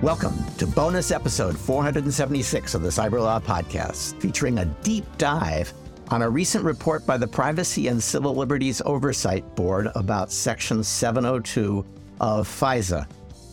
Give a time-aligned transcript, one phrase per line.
[0.00, 5.74] Welcome to bonus episode 476 of the Cyberlaw Podcast, featuring a deep dive
[6.08, 11.84] on a recent report by the Privacy and Civil Liberties Oversight Board about Section 702
[12.22, 13.06] of FISA.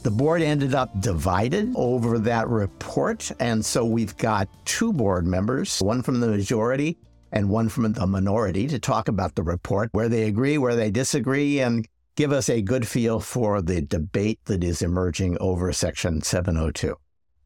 [0.04, 5.82] The board ended up divided over that report, and so we've got two board members,
[5.82, 6.98] one from the majority
[7.36, 10.90] and one from the minority, to talk about the report, where they agree, where they
[10.90, 16.22] disagree, and give us a good feel for the debate that is emerging over Section
[16.22, 16.96] 702.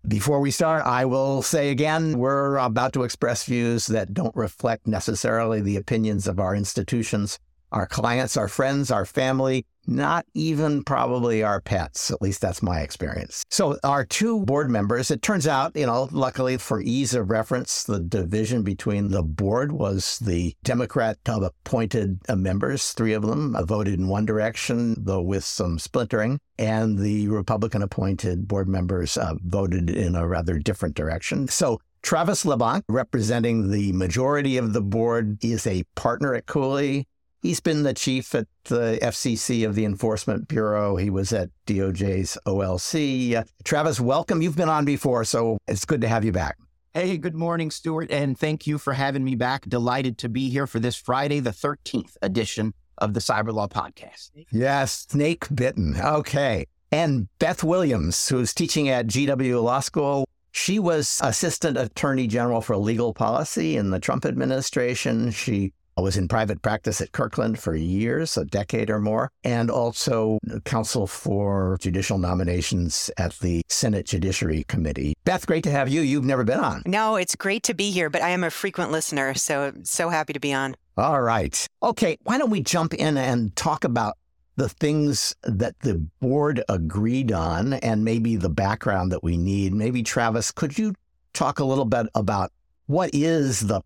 [0.08, 4.88] Before we start, I will say again, we're about to express views that don't reflect
[4.88, 7.40] necessarily the opinions of our institutions
[7.72, 12.12] our clients, our friends, our family, not even probably our pets.
[12.12, 13.44] At least that's my experience.
[13.50, 17.84] So, our two board members, it turns out, you know, luckily for ease of reference,
[17.84, 24.08] the division between the board was the Democrat appointed members, three of them voted in
[24.08, 30.16] one direction, though with some splintering, and the Republican appointed board members uh, voted in
[30.16, 31.48] a rather different direction.
[31.48, 37.08] So, Travis LeBlanc, representing the majority of the board, is a partner at Cooley.
[37.42, 40.98] He's been the chief at the FCC of the Enforcement Bureau.
[40.98, 43.34] He was at DOJ's OLC.
[43.34, 44.42] Uh, Travis, welcome.
[44.42, 46.58] You've been on before, so it's good to have you back.
[46.94, 49.70] Hey, good morning, Stewart, and thank you for having me back.
[49.70, 54.32] Delighted to be here for this Friday, the 13th edition of the Cyberlaw Podcast.
[54.52, 55.96] Yes, snake bitten.
[55.98, 56.66] Okay.
[56.92, 60.28] And Beth Williams, who's teaching at GW Law School.
[60.52, 65.32] She was Assistant Attorney General for Legal Policy in the Trump administration.
[65.32, 69.70] She I was in private practice at Kirkland for years, a decade or more, and
[69.70, 75.14] also counsel for judicial nominations at the Senate Judiciary Committee.
[75.26, 76.00] Beth, great to have you.
[76.00, 76.84] You've never been on.
[76.86, 80.32] No, it's great to be here, but I am a frequent listener, so so happy
[80.32, 80.78] to be on.
[80.96, 81.68] All right.
[81.84, 84.16] Okay, why don't we jump in and talk about
[84.56, 89.74] the things that the board agreed on and maybe the background that we need.
[89.74, 90.94] Maybe Travis, could you
[91.34, 92.54] talk a little bit about
[92.86, 93.82] what is the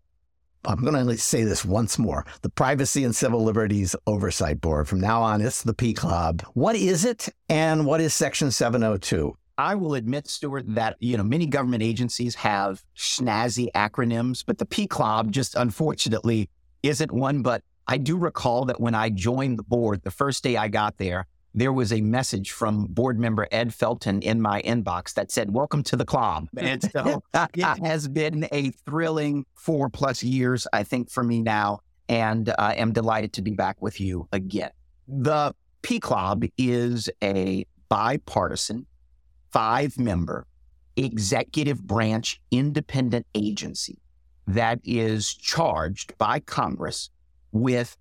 [0.66, 4.88] I'm going to say this once more the Privacy and Civil Liberties Oversight Board.
[4.88, 6.42] From now on, it's the PCLOB.
[6.54, 9.36] What is it and what is Section 702?
[9.56, 14.66] I will admit, Stewart, that you know many government agencies have snazzy acronyms, but the
[14.66, 16.48] PCLOB just unfortunately
[16.82, 17.42] isn't one.
[17.42, 20.96] But I do recall that when I joined the board, the first day I got
[20.98, 25.52] there, there was a message from board member Ed Felten in my inbox that said,
[25.52, 26.48] Welcome to the club.
[26.56, 31.80] And so it has been a thrilling four plus years, I think, for me now.
[32.08, 34.70] And I am delighted to be back with you again.
[35.06, 38.86] The PCLOB is a bipartisan,
[39.52, 40.46] five member,
[40.96, 43.98] executive branch independent agency
[44.46, 47.10] that is charged by Congress
[47.52, 47.96] with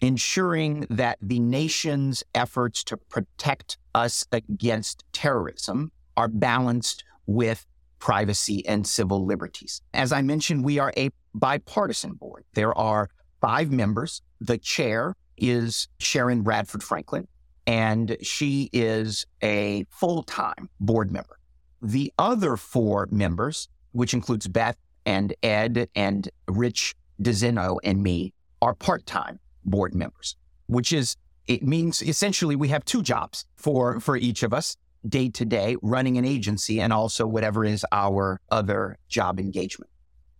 [0.00, 7.66] ensuring that the nation's efforts to protect us against terrorism are balanced with
[7.98, 9.82] privacy and civil liberties.
[9.92, 12.44] As I mentioned, we are a bipartisan board.
[12.54, 14.22] There are five members.
[14.40, 17.28] The chair is Sharon Bradford Franklin,
[17.66, 21.38] and she is a full time board member.
[21.82, 28.32] The other four members, which includes Beth and Ed and Rich DiZinno and me,
[28.62, 31.16] are part time board members, which is,
[31.46, 34.76] it means essentially we have two jobs for, for each of us
[35.08, 39.90] day to day, running an agency and also whatever is our other job engagement.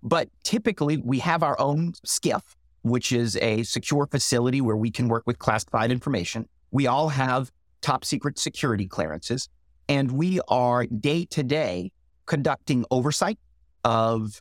[0.03, 2.42] But typically we have our own SCIF,
[2.82, 6.48] which is a secure facility where we can work with classified information.
[6.70, 9.48] We all have top secret security clearances,
[9.88, 11.92] and we are day to day
[12.26, 13.38] conducting oversight
[13.84, 14.41] of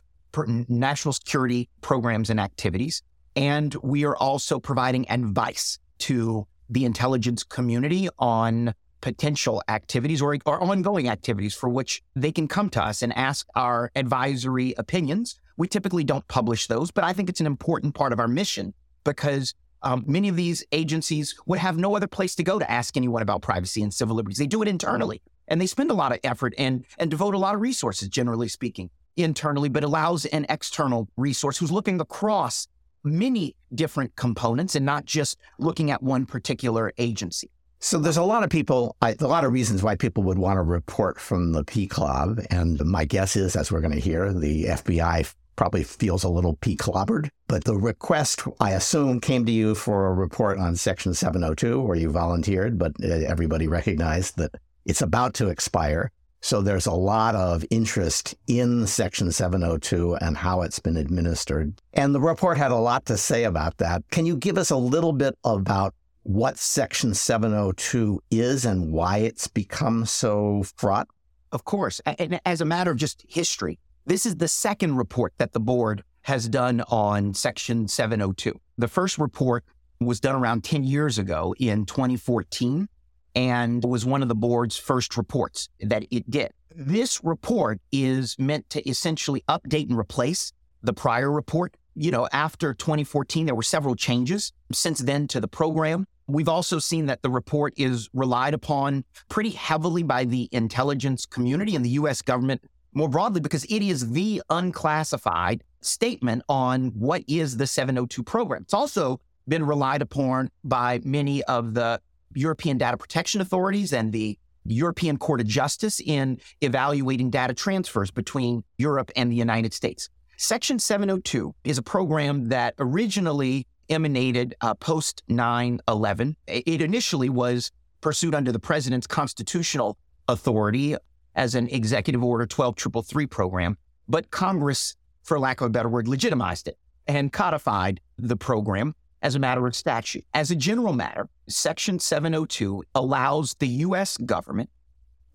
[0.68, 3.02] national security programs and activities.
[3.40, 10.62] And we are also providing advice to the intelligence community on potential activities or, or
[10.62, 15.40] ongoing activities for which they can come to us and ask our advisory opinions.
[15.56, 18.74] We typically don't publish those, but I think it's an important part of our mission
[19.04, 22.94] because um, many of these agencies would have no other place to go to ask
[22.94, 24.36] anyone about privacy and civil liberties.
[24.36, 27.38] They do it internally and they spend a lot of effort and, and devote a
[27.38, 32.68] lot of resources, generally speaking, internally, but allows an external resource who's looking across
[33.04, 37.50] many different components and not just looking at one particular agency.
[37.82, 40.62] So there's a lot of people, a lot of reasons why people would want to
[40.62, 42.46] report from the PCLOB.
[42.50, 46.56] And my guess is, as we're going to hear, the FBI probably feels a little
[46.56, 47.30] P-clobbered.
[47.48, 51.96] But the request, I assume, came to you for a report on Section 702, where
[51.96, 54.54] you volunteered, but uh, everybody recognized that
[54.84, 56.10] it's about to expire.
[56.42, 61.74] So there's a lot of interest in Section 702 and how it's been administered.
[61.92, 64.02] And the report had a lot to say about that.
[64.10, 69.48] Can you give us a little bit about what Section 702 is and why it's
[69.48, 71.08] become so fraught?
[71.52, 72.00] Of course.
[72.06, 76.02] And as a matter of just history, this is the second report that the board
[76.22, 78.58] has done on Section 702.
[78.78, 79.64] The first report
[80.00, 82.88] was done around 10 years ago in 2014
[83.34, 86.52] and was one of the board's first reports that it did.
[86.74, 91.76] This report is meant to essentially update and replace the prior report.
[91.94, 96.06] You know, after 2014, there were several changes since then to the program.
[96.28, 101.74] We've also seen that the report is relied upon pretty heavily by the intelligence community
[101.74, 102.22] and the U.S.
[102.22, 102.62] government
[102.92, 108.62] more broadly because it is the unclassified statement on what is the 702 program.
[108.62, 112.00] It's also been relied upon by many of the
[112.34, 118.62] European data protection authorities and the European Court of Justice in evaluating data transfers between
[118.78, 120.08] Europe and the United States.
[120.36, 126.36] Section 702 is a program that originally emanated uh, post 9 11.
[126.46, 129.98] It initially was pursued under the president's constitutional
[130.28, 130.96] authority
[131.34, 133.76] as an executive order 12333 program,
[134.08, 139.34] but Congress, for lack of a better word, legitimized it and codified the program as
[139.34, 140.24] a matter of statute.
[140.34, 144.16] As a general matter, Section 702 allows the U.S.
[144.16, 144.70] government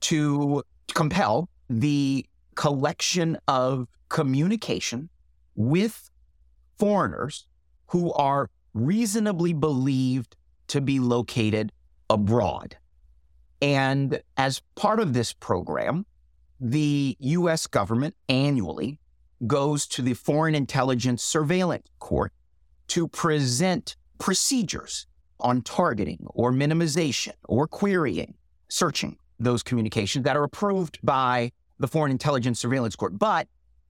[0.01, 5.09] to compel the collection of communication
[5.55, 6.09] with
[6.77, 7.47] foreigners
[7.87, 10.35] who are reasonably believed
[10.67, 11.71] to be located
[12.09, 12.77] abroad.
[13.61, 16.05] And as part of this program,
[16.59, 18.99] the US government annually
[19.47, 22.31] goes to the Foreign Intelligence Surveillance Court
[22.87, 25.07] to present procedures
[25.39, 28.35] on targeting or minimization or querying,
[28.69, 33.19] searching those communications that are approved by the Foreign Intelligence Surveillance Court.
[33.19, 33.47] But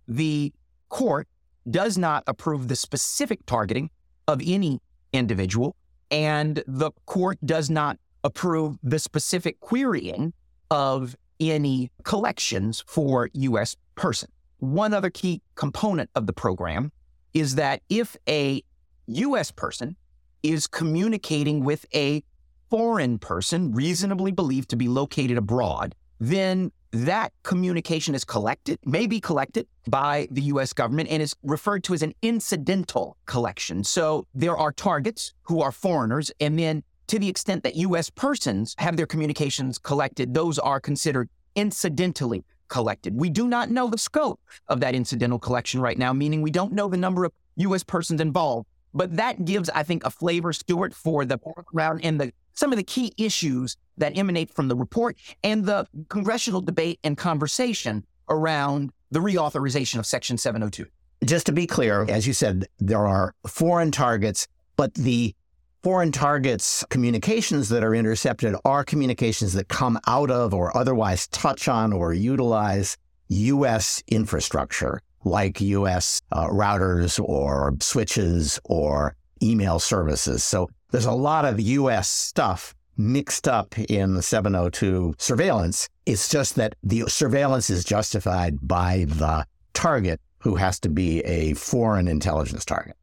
[0.08, 0.52] the
[0.90, 1.28] court
[1.70, 3.90] does not approve the specific targeting
[4.28, 4.82] of any
[5.14, 5.76] individual,
[6.12, 10.34] and the court does not approve the specific querying
[10.72, 13.76] of any collections for U.S.
[13.96, 14.30] person.
[14.60, 16.92] One other key component of the program
[17.34, 18.64] is that if a
[19.08, 19.52] U.S.
[19.52, 19.96] person
[20.44, 22.24] is communicating with a
[22.70, 29.20] foreign person reasonably believed to be located abroad, then that communication is collected, may be
[29.20, 33.84] collected by the US government and is referred to as an incidental collection.
[33.84, 38.76] So there are targets who are foreigners, and then to the extent that US persons
[38.78, 43.16] have their communications collected, those are considered incidentally collected.
[43.16, 46.74] We do not know the scope of that incidental collection right now, meaning we don't
[46.74, 48.68] know the number of US persons involved.
[48.96, 52.78] But that gives, I think, a flavor, Stewart, for the background and the some of
[52.78, 58.92] the key issues that emanate from the report and the congressional debate and conversation around
[59.12, 60.86] the reauthorization of Section 702.
[61.26, 64.48] Just to be clear, as you said, there are foreign targets,
[64.78, 65.36] but the
[65.84, 71.68] foreign targets communications that are intercepted are communications that come out of or otherwise touch
[71.68, 72.96] on or utilize
[73.28, 74.02] U.S.
[74.08, 80.44] infrastructure like US uh, routers or switches or email services.
[80.44, 85.90] So there's a lot of US stuff mixed up in the 702 surveillance.
[86.06, 91.54] It's just that the surveillance is justified by the target who has to be a
[91.56, 92.96] foreign intelligence target.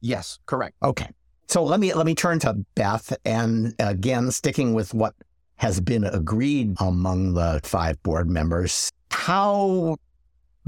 [0.00, 0.76] Yes, correct.
[0.82, 1.08] Okay.
[1.46, 5.14] So let me let me turn to Beth and again sticking with what
[5.56, 8.90] has been agreed among the five board members.
[9.10, 9.96] How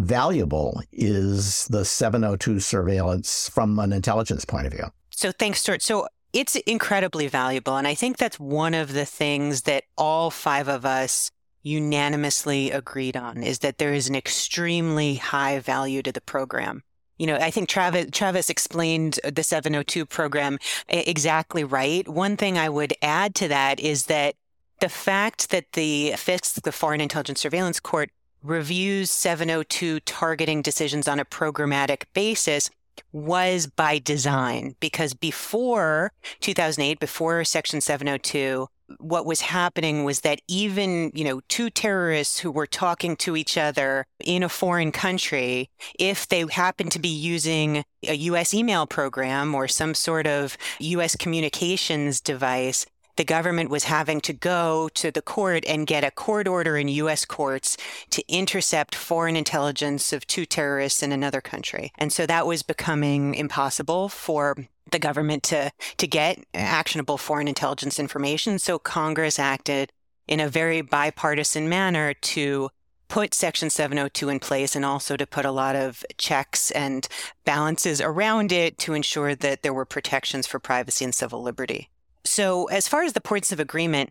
[0.00, 4.84] valuable is the 702 surveillance from an intelligence point of view?
[5.10, 5.82] So thanks, Stewart.
[5.82, 7.76] So it's incredibly valuable.
[7.76, 11.30] And I think that's one of the things that all five of us
[11.62, 16.82] unanimously agreed on is that there is an extremely high value to the program.
[17.18, 22.08] You know, I think Travis, Travis explained the 702 program exactly right.
[22.08, 24.36] One thing I would add to that is that
[24.80, 28.10] the fact that the FISC, the Foreign Intelligence Surveillance Court,
[28.42, 32.70] reviews 702 targeting decisions on a programmatic basis
[33.12, 34.74] was by design.
[34.80, 38.68] Because before 2008 before section 702
[38.98, 43.56] what was happening was that even you know two terrorists who were talking to each
[43.56, 49.54] other in a foreign country if they happened to be using a US email program
[49.54, 52.84] or some sort of US communications device
[53.16, 56.88] the government was having to go to the court and get a court order in
[56.88, 57.24] U.S.
[57.24, 57.76] courts
[58.10, 61.92] to intercept foreign intelligence of two terrorists in another country.
[61.98, 64.56] And so that was becoming impossible for
[64.90, 68.58] the government to, to get actionable foreign intelligence information.
[68.58, 69.92] So Congress acted
[70.26, 72.70] in a very bipartisan manner to
[73.08, 77.08] put Section 702 in place and also to put a lot of checks and
[77.44, 81.90] balances around it to ensure that there were protections for privacy and civil liberty.
[82.24, 84.10] So, as far as the points of agreement,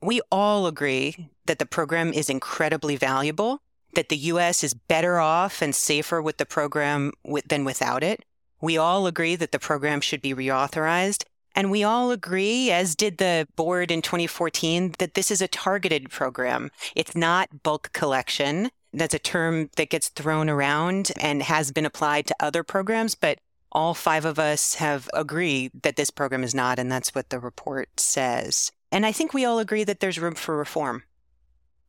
[0.00, 3.62] we all agree that the program is incredibly valuable,
[3.94, 7.12] that the US is better off and safer with the program
[7.48, 8.24] than without it.
[8.60, 11.24] We all agree that the program should be reauthorized.
[11.54, 16.08] And we all agree, as did the board in 2014, that this is a targeted
[16.10, 16.70] program.
[16.96, 18.70] It's not bulk collection.
[18.94, 23.38] That's a term that gets thrown around and has been applied to other programs, but
[23.72, 27.40] all five of us have agreed that this program is not, and that's what the
[27.40, 28.70] report says.
[28.90, 31.02] And I think we all agree that there's room for reform.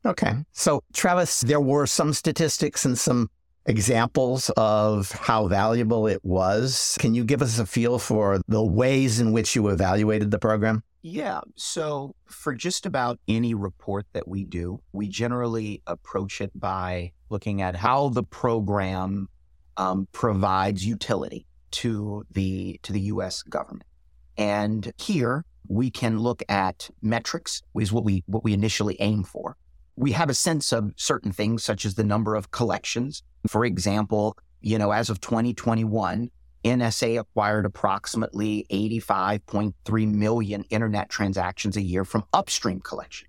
[0.06, 0.32] Okay.
[0.52, 3.30] So, Travis, there were some statistics and some
[3.66, 6.96] examples of how valuable it was.
[6.98, 10.82] Can you give us a feel for the ways in which you evaluated the program?
[11.02, 11.40] Yeah.
[11.56, 17.62] So, for just about any report that we do, we generally approach it by looking
[17.62, 19.28] at how the program
[19.76, 23.42] um, provides utility to the to the U.S.
[23.42, 23.84] government.
[24.36, 29.24] And here we can look at metrics, which is what we what we initially aim
[29.24, 29.56] for.
[29.96, 33.22] We have a sense of certain things, such as the number of collections.
[33.46, 36.30] For example, you know, as of 2021,
[36.64, 43.28] NSA acquired approximately 85.3 million internet transactions a year from upstream collection.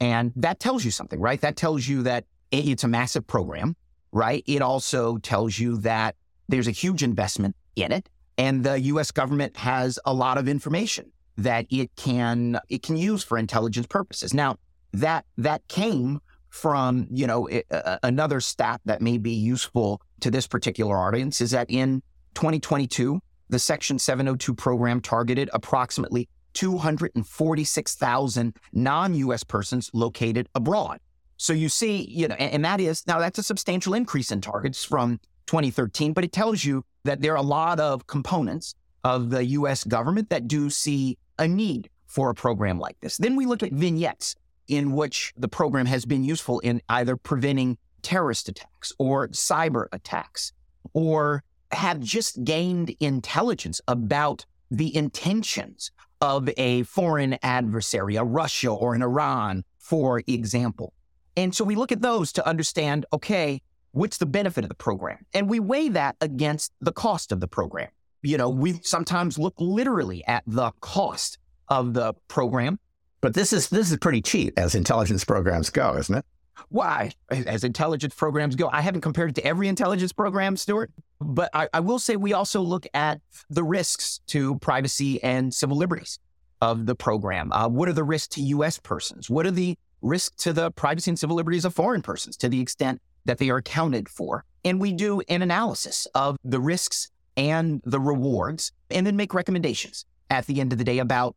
[0.00, 1.40] And that tells you something, right?
[1.40, 3.76] That tells you that it's a massive program,
[4.12, 4.44] right?
[4.46, 6.14] It also tells you that
[6.48, 8.08] there's a huge investment in it
[8.38, 13.22] and the US government has a lot of information that it can it can use
[13.22, 14.32] for intelligence purposes.
[14.32, 14.56] Now,
[14.92, 20.30] that that came from, you know, it, uh, another stat that may be useful to
[20.30, 22.02] this particular audience is that in
[22.34, 23.20] 2022,
[23.50, 31.00] the Section 702 program targeted approximately 246,000 non-US persons located abroad.
[31.36, 34.40] So you see, you know, and, and that is now that's a substantial increase in
[34.40, 39.30] targets from 2013, but it tells you that there are a lot of components of
[39.30, 43.16] the US government that do see a need for a program like this.
[43.16, 44.36] Then we look at vignettes
[44.68, 50.52] in which the program has been useful in either preventing terrorist attacks or cyber attacks
[50.92, 55.90] or have just gained intelligence about the intentions
[56.20, 60.92] of a foreign adversary, a Russia or an Iran, for example.
[61.36, 65.24] And so we look at those to understand okay, What's the benefit of the program?
[65.34, 67.88] And we weigh that against the cost of the program.
[68.22, 72.78] You know, we sometimes look literally at the cost of the program.
[73.20, 76.24] But this is this is pretty cheap as intelligence programs go, isn't it?
[76.68, 77.12] Why?
[77.30, 80.90] As intelligence programs go, I haven't compared it to every intelligence program, Stewart,
[81.20, 85.76] but I, I will say we also look at the risks to privacy and civil
[85.76, 86.18] liberties
[86.60, 87.52] of the program.
[87.52, 88.78] Uh, what are the risks to U.S.
[88.78, 89.30] persons?
[89.30, 92.60] What are the risks to the privacy and civil liberties of foreign persons to the
[92.60, 94.44] extent that they are accounted for.
[94.64, 100.04] And we do an analysis of the risks and the rewards, and then make recommendations
[100.30, 101.36] at the end of the day about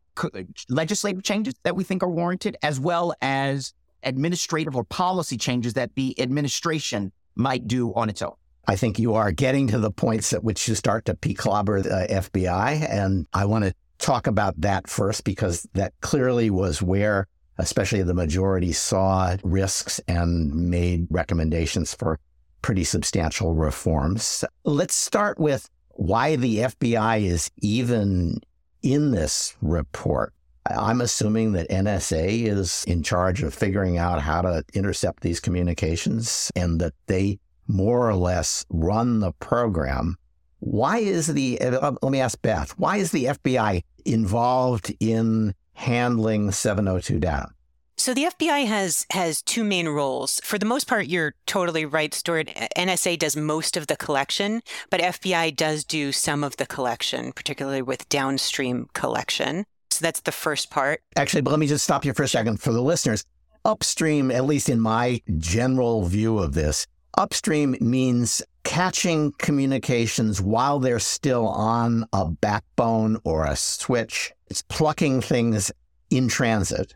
[0.68, 3.72] legislative changes that we think are warranted, as well as
[4.02, 8.34] administrative or policy changes that the administration might do on its own.
[8.66, 11.82] I think you are getting to the points at which you start to p clobber
[11.82, 12.88] the uh, FBI.
[12.88, 17.28] And I want to talk about that first because that clearly was where
[17.58, 22.18] especially the majority, saw risks and made recommendations for
[22.62, 24.44] pretty substantial reforms.
[24.64, 28.40] Let's start with why the FBI is even
[28.82, 30.32] in this report.
[30.66, 36.52] I'm assuming that NSA is in charge of figuring out how to intercept these communications
[36.54, 40.16] and that they more or less run the program.
[40.60, 46.50] Why is the, uh, let me ask Beth, why is the FBI involved in handling
[46.50, 47.54] 702 down.
[47.96, 50.40] So the FBI has has two main roles.
[50.42, 52.48] For the most part, you're totally right, Stewart.
[52.76, 57.82] NSA does most of the collection, but FBI does do some of the collection, particularly
[57.82, 59.66] with downstream collection.
[59.90, 61.02] So that's the first part.
[61.16, 63.24] Actually, but let me just stop you for a second for the listeners.
[63.64, 66.86] Upstream, at least in my general view of this,
[67.16, 74.32] upstream means catching communications while they're still on a backbone or a switch.
[74.48, 75.72] It's plucking things
[76.10, 76.94] in transit.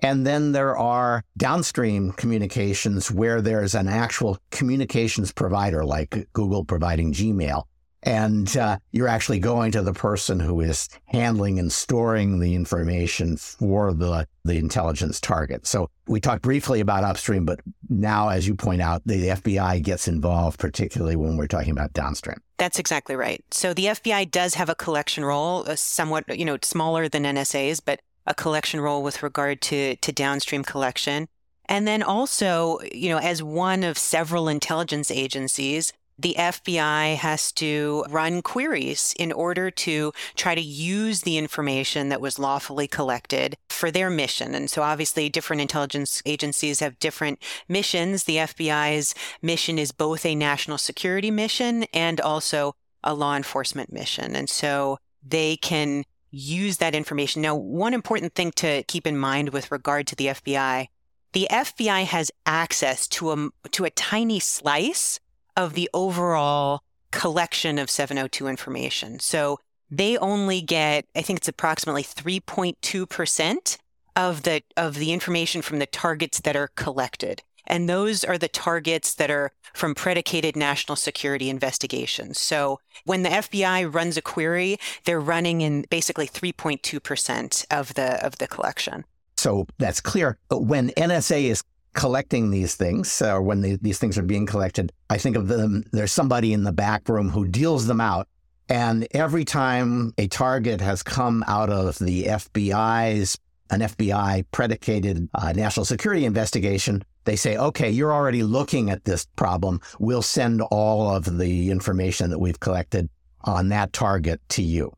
[0.00, 7.12] And then there are downstream communications where there's an actual communications provider like Google providing
[7.12, 7.64] Gmail.
[8.04, 13.36] And uh, you're actually going to the person who is handling and storing the information
[13.38, 15.66] for the, the intelligence target.
[15.66, 20.06] So we talked briefly about upstream, but now, as you point out, the FBI gets
[20.06, 22.36] involved, particularly when we're talking about downstream.
[22.58, 23.42] That's exactly right.
[23.50, 28.00] So the FBI does have a collection role, somewhat, you know, smaller than NSA's, but
[28.26, 31.26] a collection role with regard to, to downstream collection.
[31.66, 38.04] And then also, you know, as one of several intelligence agencies, the FBI has to
[38.08, 43.90] run queries in order to try to use the information that was lawfully collected for
[43.90, 44.54] their mission.
[44.54, 48.24] And so obviously different intelligence agencies have different missions.
[48.24, 54.36] The FBI's mission is both a national security mission and also a law enforcement mission.
[54.36, 57.42] And so they can use that information.
[57.42, 60.86] Now, one important thing to keep in mind with regard to the FBI,
[61.32, 65.20] the FBI has access to a, to a tiny slice
[65.56, 69.20] of the overall collection of 702 information.
[69.20, 69.58] So
[69.90, 73.78] they only get, I think it's approximately 3.2%
[74.16, 77.42] of the of the information from the targets that are collected.
[77.66, 82.38] And those are the targets that are from predicated national security investigations.
[82.38, 88.38] So when the FBI runs a query, they're running in basically 3.2% of the of
[88.38, 89.04] the collection.
[89.36, 90.38] So that's clear.
[90.50, 95.18] When NSA is collecting these things or when the, these things are being collected, I
[95.18, 98.28] think of them, there's somebody in the back room who deals them out.
[98.68, 103.38] And every time a target has come out of the FBI's,
[103.70, 109.26] an FBI predicated uh, national security investigation, they say, okay, you're already looking at this
[109.36, 109.80] problem.
[109.98, 113.08] We'll send all of the information that we've collected
[113.42, 114.92] on that target to you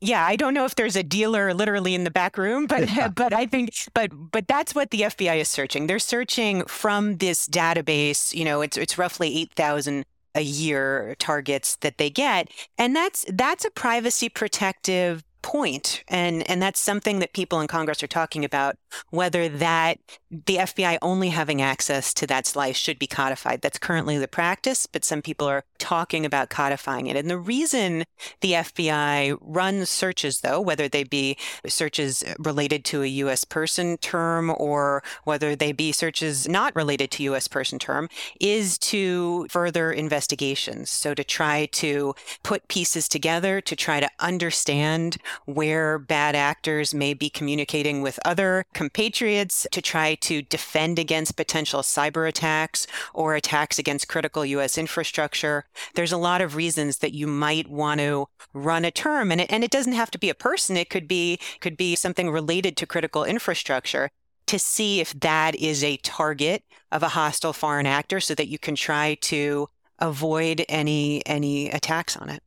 [0.00, 3.32] yeah, I don't know if there's a dealer literally in the back room, but but
[3.32, 5.86] I think but but that's what the FBI is searching.
[5.86, 8.34] They're searching from this database.
[8.34, 10.04] You know, it's it's roughly eight thousand
[10.34, 16.60] a year targets that they get, and that's that's a privacy protective point and and
[16.60, 18.76] that's something that people in congress are talking about
[19.10, 19.98] whether that
[20.30, 23.62] the FBI only having access to that slice should be codified.
[23.62, 27.16] That's currently the practice but some people are talking about codifying it.
[27.16, 28.04] And the reason
[28.40, 34.52] the FBI runs searches though whether they be searches related to a US person term
[34.56, 38.08] or whether they be searches not related to US person term
[38.40, 40.90] is to further investigations.
[40.90, 47.14] So to try to put pieces together to try to understand where bad actors may
[47.14, 53.78] be communicating with other compatriots to try to defend against potential cyber attacks or attacks
[53.78, 54.78] against critical U.S.
[54.78, 55.66] infrastructure.
[55.96, 59.52] There's a lot of reasons that you might want to run a term, and it,
[59.52, 60.78] and it doesn't have to be a person.
[60.78, 64.08] It could be could be something related to critical infrastructure
[64.46, 68.58] to see if that is a target of a hostile foreign actor so that you
[68.58, 72.42] can try to avoid any any attacks on it.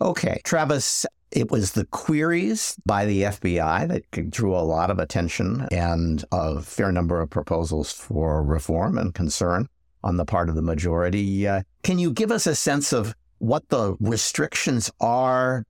[0.00, 5.66] Okay, Travis, it was the queries by the FBI that drew a lot of attention
[5.70, 9.68] and a fair number of proposals for reform and concern
[10.02, 11.46] on the part of the majority.
[11.46, 15.64] Uh, can you give us a sense of what the restrictions are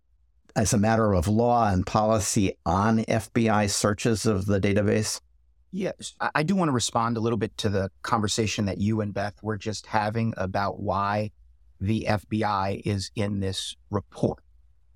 [0.55, 5.21] as a matter of law and policy on FBI searches of the database?
[5.71, 9.13] Yes, I do want to respond a little bit to the conversation that you and
[9.13, 11.31] Beth were just having about why
[11.81, 14.43] the FBI is in this report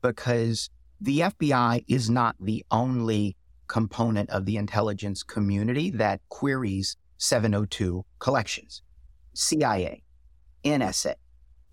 [0.02, 0.68] because
[1.00, 3.36] the FBI is not the only
[3.66, 8.82] component of the intelligence community that queries 702 collections.
[9.34, 10.02] CIA,
[10.64, 11.14] NSA,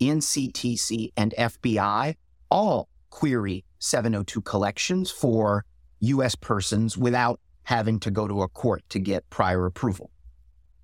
[0.00, 2.14] NCTC, and FBI
[2.50, 5.64] all query 702 collections for
[6.00, 6.34] U.S.
[6.34, 10.10] persons without having to go to a court to get prior approval.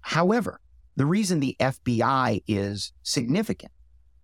[0.01, 0.61] However,
[0.97, 3.73] the reason the FBI is significant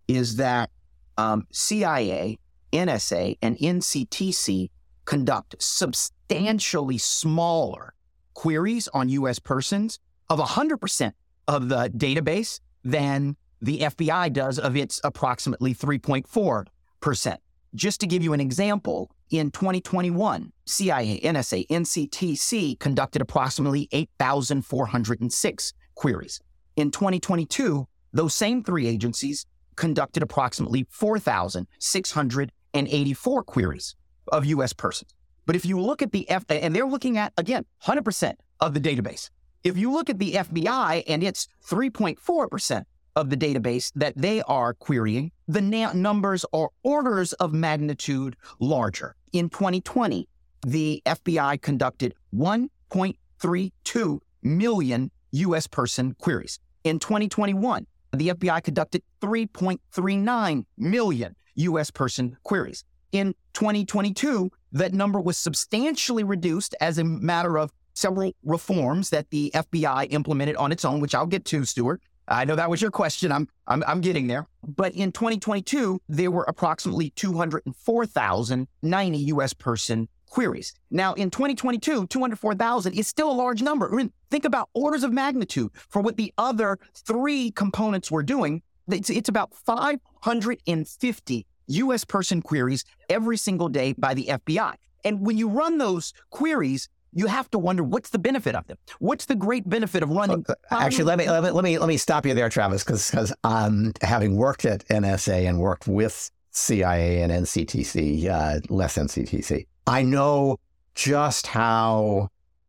[0.09, 0.71] is that
[1.17, 2.39] um, CIA
[2.73, 4.71] NSA and NCTC
[5.05, 7.95] conduct substantially smaller
[8.35, 11.13] queries on US persons of 100%
[11.49, 17.37] of the database than the FBI does of its approximately 3.4%.
[17.75, 26.41] Just to give you an example, in 2021, CIA, NSA, NCTC conducted approximately 8,406 queries.
[26.77, 33.95] In 2022, those same three agencies conducted approximately 4,600 and 84 queries
[34.29, 35.13] of US persons.
[35.47, 38.81] But if you look at the F, and they're looking at, again, 100% of the
[38.81, 39.31] database.
[39.65, 44.75] If you look at the FBI and it's 3.4% of the database that they are
[44.75, 49.17] querying, the na- numbers are orders of magnitude larger.
[49.33, 50.29] In 2020,
[50.67, 56.59] the FBI conducted 1.32 million US person queries.
[56.85, 62.85] In 2021, the FBI conducted 3.39 million US person queries.
[63.13, 69.51] In 2022, that number was substantially reduced as a matter of several reforms that the
[69.55, 72.03] FBI implemented on its own, which I'll get to, Stewart.
[72.29, 73.33] I know that was your question.
[73.33, 74.47] I'm, I'm, I'm getting there.
[74.67, 80.73] But in 2022, there were approximately 204,090 US person queries.
[80.91, 83.93] Now, in 2022, 204,000 is still a large number.
[83.93, 88.63] I mean, think about orders of magnitude for what the other three components were doing.
[88.91, 94.75] It's, it's about 550 US person queries every single day by the FBI.
[95.05, 98.79] And when you run those queries, you have to wonder what's the benefit of them.
[99.01, 100.47] What's the great benefit of running?
[100.71, 103.35] Actually, let me let me let me, let me stop you there, Travis, because because
[103.45, 110.03] um, having worked at NSA and worked with CIA and NCTC, uh, less NCTC, I
[110.03, 110.59] know
[110.95, 112.29] just how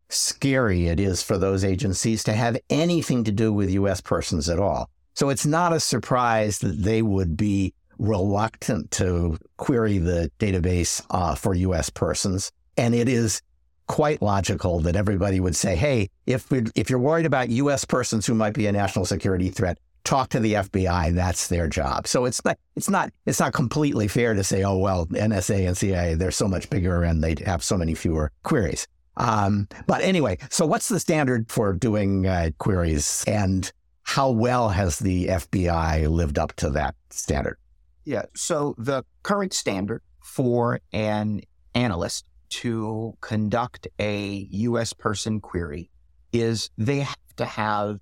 [0.10, 4.02] scary it is for those agencies to have anything to do with U.S.
[4.02, 4.89] persons at all.
[5.15, 11.36] So it's not a surprise that they would be reluctant to query the database uh,
[11.36, 11.89] for U.S.
[11.89, 12.52] persons.
[12.78, 13.41] And it is
[13.88, 17.86] quite logical that everybody would say, hey, if, if you're worried about U.S.
[17.86, 21.13] persons who might be a national security threat, talk to the FBI.
[21.16, 22.08] That's their job.
[22.08, 25.78] So it's not it's not it's not completely fair to say, oh well, NSA and
[25.78, 28.88] CIA they're so much bigger and they have so many fewer queries.
[29.18, 35.00] Um, but anyway, so what's the standard for doing uh, queries, and how well has
[35.00, 37.58] the FBI lived up to that standard?
[38.06, 38.24] Yeah.
[38.36, 41.42] So the current standard for an
[41.76, 44.94] analyst to conduct a U.S.
[44.94, 45.89] person query
[46.32, 48.00] is they have to have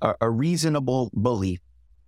[0.00, 1.60] a, a reasonable belief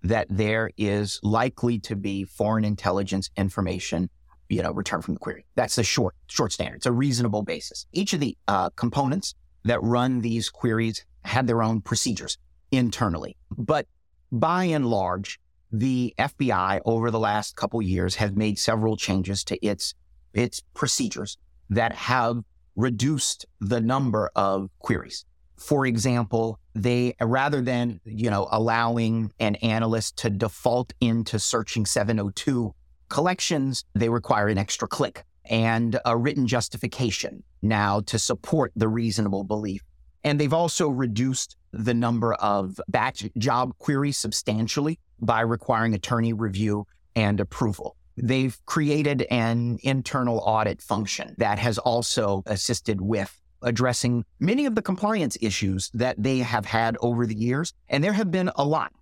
[0.02, 4.08] that there is likely to be foreign intelligence information
[4.48, 5.44] you know, returned from the query.
[5.54, 6.76] That's the short, short standard.
[6.76, 7.86] It's a reasonable basis.
[7.92, 12.38] Each of the uh, components that run these queries had their own procedures
[12.70, 13.36] internally.
[13.56, 13.86] But
[14.30, 15.40] by and large,
[15.72, 19.94] the FBI over the last couple years has made several changes to its
[20.32, 21.38] its procedures
[21.70, 22.42] that have
[22.76, 25.24] reduced the number of queries.
[25.58, 32.74] For example, they rather than, you know, allowing an analyst to default into searching 702
[33.08, 39.44] collections, they require an extra click and a written justification now to support the reasonable
[39.44, 39.82] belief.
[40.24, 46.86] And they've also reduced the number of batch job queries substantially by requiring attorney review
[47.14, 47.96] and approval.
[48.16, 54.82] They've created an internal audit function that has also assisted with addressing many of the
[54.82, 57.74] compliance issues that they have had over the years.
[57.88, 58.92] And there have been a lot.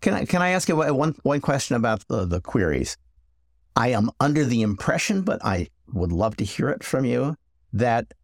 [0.00, 2.96] Can I, can I ask you one, one question about the, the queries?
[3.76, 7.36] I am under the impression, but I would love to hear it from you,
[7.72, 8.14] that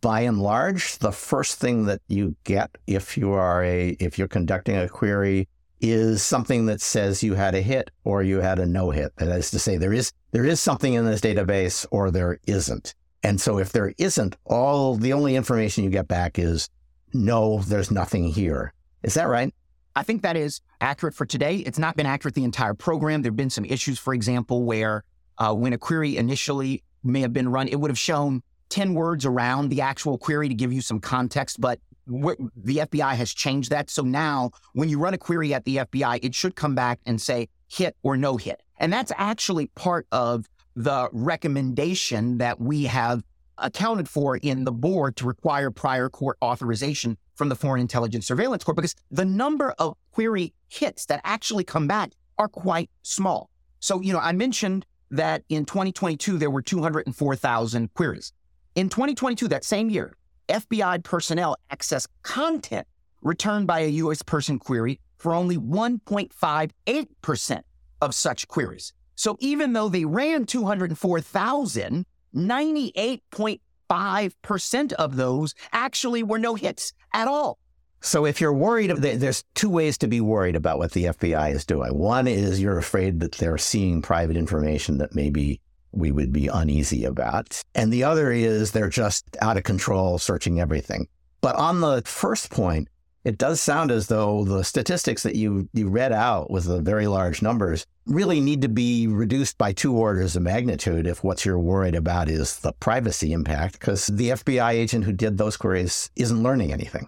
[0.00, 4.28] by and large, the first thing that you get if you are a if you're
[4.28, 5.48] conducting a query
[5.80, 9.12] is something that says you had a hit or you had a no hit.
[9.16, 12.94] That is to say, there is there is something in this database or there isn't.
[13.22, 16.68] And so if there isn't, all the only information you get back is
[17.12, 18.72] no, there's nothing here.
[19.02, 19.52] Is that right?
[19.96, 21.56] I think that is accurate for today.
[21.56, 23.22] It's not been accurate the entire program.
[23.22, 25.04] There have been some issues, for example, where
[25.38, 29.24] uh, when a query initially may have been run, it would have shown 10 words
[29.24, 33.90] around the actual query to give you some context, but the FBI has changed that.
[33.90, 37.20] So now when you run a query at the FBI, it should come back and
[37.20, 38.62] say hit or no hit.
[38.78, 43.24] And that's actually part of the recommendation that we have
[43.58, 48.62] accounted for in the board to require prior court authorization from the Foreign Intelligence Surveillance
[48.62, 53.50] Court because the number of query hits that actually come back are quite small.
[53.80, 58.32] So, you know, I mentioned that in 2022, there were 204,000 queries.
[58.76, 60.14] In 2022, that same year,
[60.48, 62.86] FBI personnel accessed content
[63.20, 64.22] returned by a U.S.
[64.22, 67.62] person query for only 1.58%
[68.00, 68.92] of such queries.
[69.18, 77.58] So even though they ran 204,000, 98.5% of those actually were no hits at all.
[78.00, 81.64] So if you're worried, there's two ways to be worried about what the FBI is
[81.64, 81.98] doing.
[81.98, 87.04] One is you're afraid that they're seeing private information that maybe we would be uneasy
[87.04, 87.60] about.
[87.74, 91.08] And the other is they're just out of control, searching everything.
[91.40, 92.86] But on the first point,
[93.28, 97.06] it does sound as though the statistics that you, you read out with the very
[97.06, 101.58] large numbers really need to be reduced by two orders of magnitude if what you're
[101.58, 106.42] worried about is the privacy impact, because the FBI agent who did those queries isn't
[106.42, 107.06] learning anything.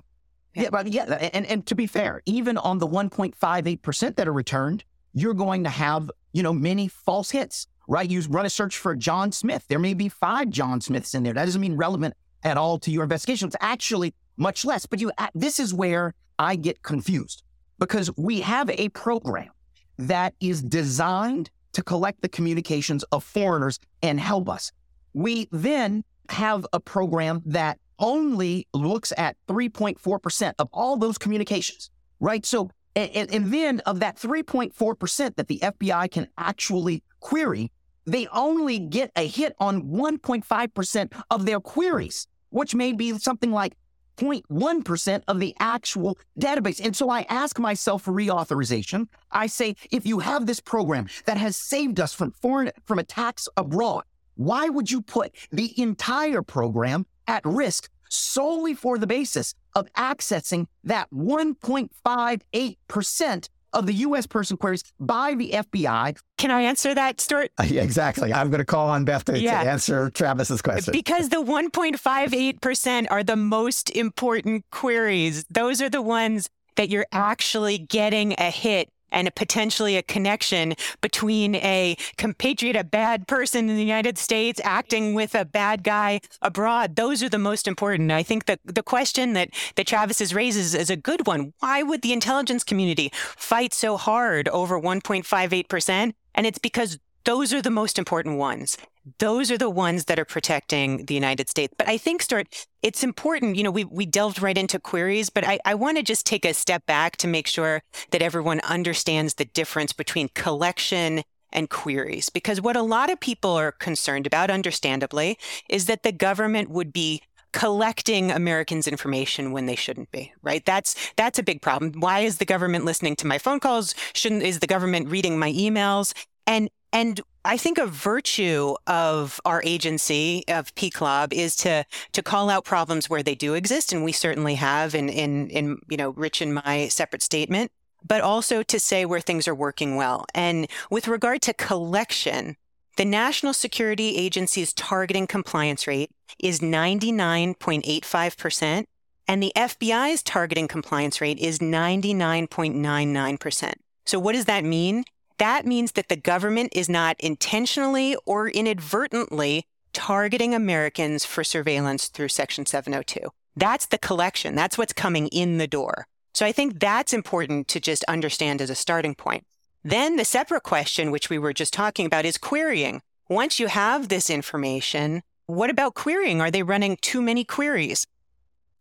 [0.54, 4.84] Yeah, but yeah, and, and to be fair, even on the 1.58% that are returned,
[5.14, 8.08] you're going to have, you know, many false hits right?
[8.08, 9.64] You run a search for John Smith.
[9.66, 11.32] There may be five John Smiths in there.
[11.32, 13.48] That doesn't mean relevant at all to your investigation.
[13.48, 14.86] It's actually much less.
[14.86, 17.42] But you, uh, this is where I get confused
[17.78, 19.50] because we have a program
[19.98, 24.72] that is designed to collect the communications of foreigners and help us.
[25.12, 32.44] We then have a program that only looks at 3.4% of all those communications, right?
[32.46, 37.70] So, and, and then of that 3.4% that the FBI can actually query,
[38.06, 43.74] they only get a hit on 1.5% of their queries, which may be something like
[44.16, 46.84] 0.1% of the actual database.
[46.84, 49.08] And so I ask myself for reauthorization.
[49.30, 53.48] I say, if you have this program that has saved us from foreign, from attacks
[53.56, 59.92] abroad, why would you put the entire program at risk solely for the basis of
[59.92, 64.26] accessing that 1.58% of the U.S.
[64.26, 66.18] person queries by the FBI.
[66.38, 67.50] Can I answer that, Stewart?
[67.58, 68.32] Uh, yeah, exactly.
[68.32, 69.62] I'm going to call on Beth to, yeah.
[69.62, 70.92] to answer Travis's question.
[70.92, 75.44] Because the 1.58% are the most important queries.
[75.50, 80.74] Those are the ones that you're actually getting a hit and a potentially a connection
[81.00, 86.20] between a compatriot, a bad person in the United States acting with a bad guy
[86.42, 86.96] abroad.
[86.96, 88.12] Those are the most important.
[88.12, 91.52] I think that the question that, that Travis raises is a good one.
[91.60, 96.12] Why would the intelligence community fight so hard over 1.58%?
[96.34, 98.76] And it's because those are the most important ones.
[99.18, 101.74] Those are the ones that are protecting the United States.
[101.76, 105.44] But I think, Stewart, it's important, you know, we, we delved right into queries, but
[105.44, 109.34] I, I want to just take a step back to make sure that everyone understands
[109.34, 112.28] the difference between collection and queries.
[112.28, 116.92] Because what a lot of people are concerned about, understandably, is that the government would
[116.92, 120.64] be collecting Americans' information when they shouldn't be, right?
[120.64, 121.94] That's that's a big problem.
[121.98, 123.94] Why is the government listening to my phone calls?
[124.12, 126.12] Shouldn't is the government reading my emails?
[126.46, 132.50] And and I think a virtue of our agency of PCLOB is to to call
[132.50, 136.10] out problems where they do exist, and we certainly have in in in you know
[136.10, 137.70] Rich and my separate statement,
[138.06, 140.26] but also to say where things are working well.
[140.34, 142.56] And with regard to collection,
[142.96, 148.84] the National Security Agency's targeting compliance rate is 99.85%,
[149.26, 153.72] and the FBI's targeting compliance rate is 99.99%.
[154.04, 155.04] So what does that mean?
[155.40, 162.28] That means that the government is not intentionally or inadvertently targeting Americans for surveillance through
[162.28, 163.30] Section 702.
[163.56, 164.54] That's the collection.
[164.54, 166.06] That's what's coming in the door.
[166.34, 169.44] So I think that's important to just understand as a starting point.
[169.82, 173.00] Then the separate question, which we were just talking about, is querying.
[173.30, 176.42] Once you have this information, what about querying?
[176.42, 178.06] Are they running too many queries?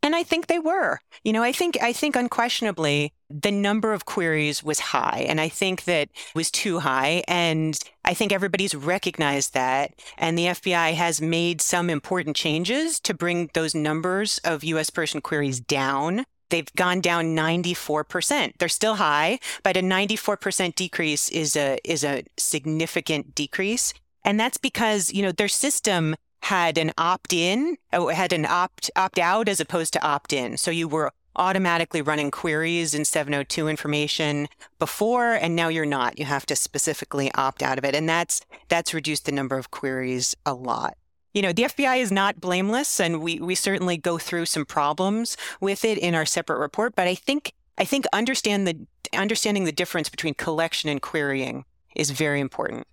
[0.01, 0.99] And I think they were.
[1.23, 5.49] You know, I think I think unquestionably the number of queries was high and I
[5.49, 11.21] think that was too high and I think everybody's recognized that and the FBI has
[11.21, 16.23] made some important changes to bring those numbers of US person queries down.
[16.49, 18.53] They've gone down 94%.
[18.57, 23.93] They're still high, but a 94% decrease is a is a significant decrease.
[24.25, 28.89] And that's because, you know, their system Oh, had an opt in, had an opt
[28.95, 30.57] opt out as opposed to opt in.
[30.57, 34.47] So you were automatically running queries in 702 information
[34.77, 36.19] before and now you're not.
[36.19, 37.95] You have to specifically opt out of it.
[37.95, 40.97] And that's that's reduced the number of queries a lot.
[41.33, 45.37] You know the fbi is not blameless and we we certainly go through some problems
[45.61, 48.75] with it in our separate report but i think i think understand the
[49.15, 52.87] understanding the difference between collection and querying is very important.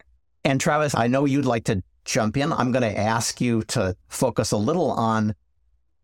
[0.45, 3.95] And travis i know you'd like to jump in, I'm going to ask you to
[4.09, 5.35] focus a little on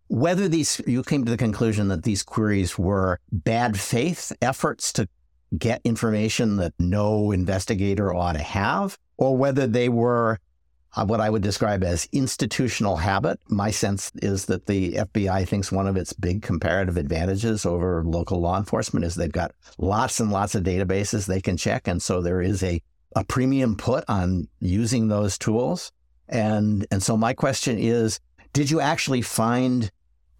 [0.08, 5.08] whether these you came to the conclusion that these queries were bad faith efforts to
[5.56, 10.38] get information that no investigator ought to have, or whether they were
[10.94, 13.40] uh, what I would describe as institutional habit.
[13.48, 18.40] My sense is that the FBI thinks one of its big comparative advantages over local
[18.40, 21.88] law enforcement is they've got lots and lots of databases they can check.
[21.88, 22.82] And so there is a
[23.16, 25.92] a premium put on using those tools.
[26.28, 28.20] And, and so my question is,
[28.52, 29.90] did you actually find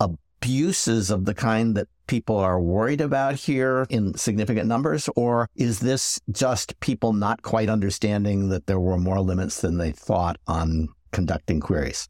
[0.01, 5.09] abuses of the kind that people are worried about here in significant numbers?
[5.17, 9.93] Or is this just people not quite understanding that there were more limits than they
[9.93, 12.09] thought on conducting queries?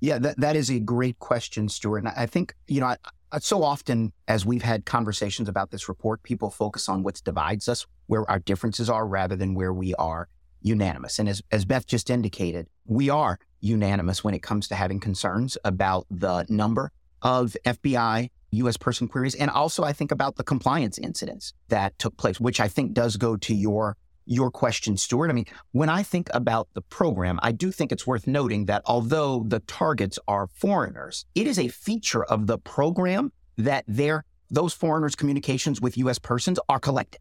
[0.00, 2.02] Yeah, that, that is a great question, Stewart.
[2.02, 2.96] And I think, you know,
[3.32, 7.66] Uh, so often as we've had conversations about this report, people focus on what divides
[7.66, 10.28] us, where our differences are, rather than where we are
[10.60, 11.18] unanimous.
[11.18, 15.56] And as, as Beth just indicated, we are unanimous when it comes to having concerns
[15.64, 16.92] about the number
[17.22, 19.34] of FBI US person queries.
[19.34, 23.16] And also, I think about the compliance incidents that took place, which I think does
[23.16, 25.30] go to your your question, Stewart.
[25.30, 28.82] I mean, when I think about the program, I do think it's worth noting that
[28.86, 34.74] although the targets are foreigners, it is a feature of the program that their those
[34.74, 36.18] foreigners' communications with U.S.
[36.18, 37.20] persons are collected.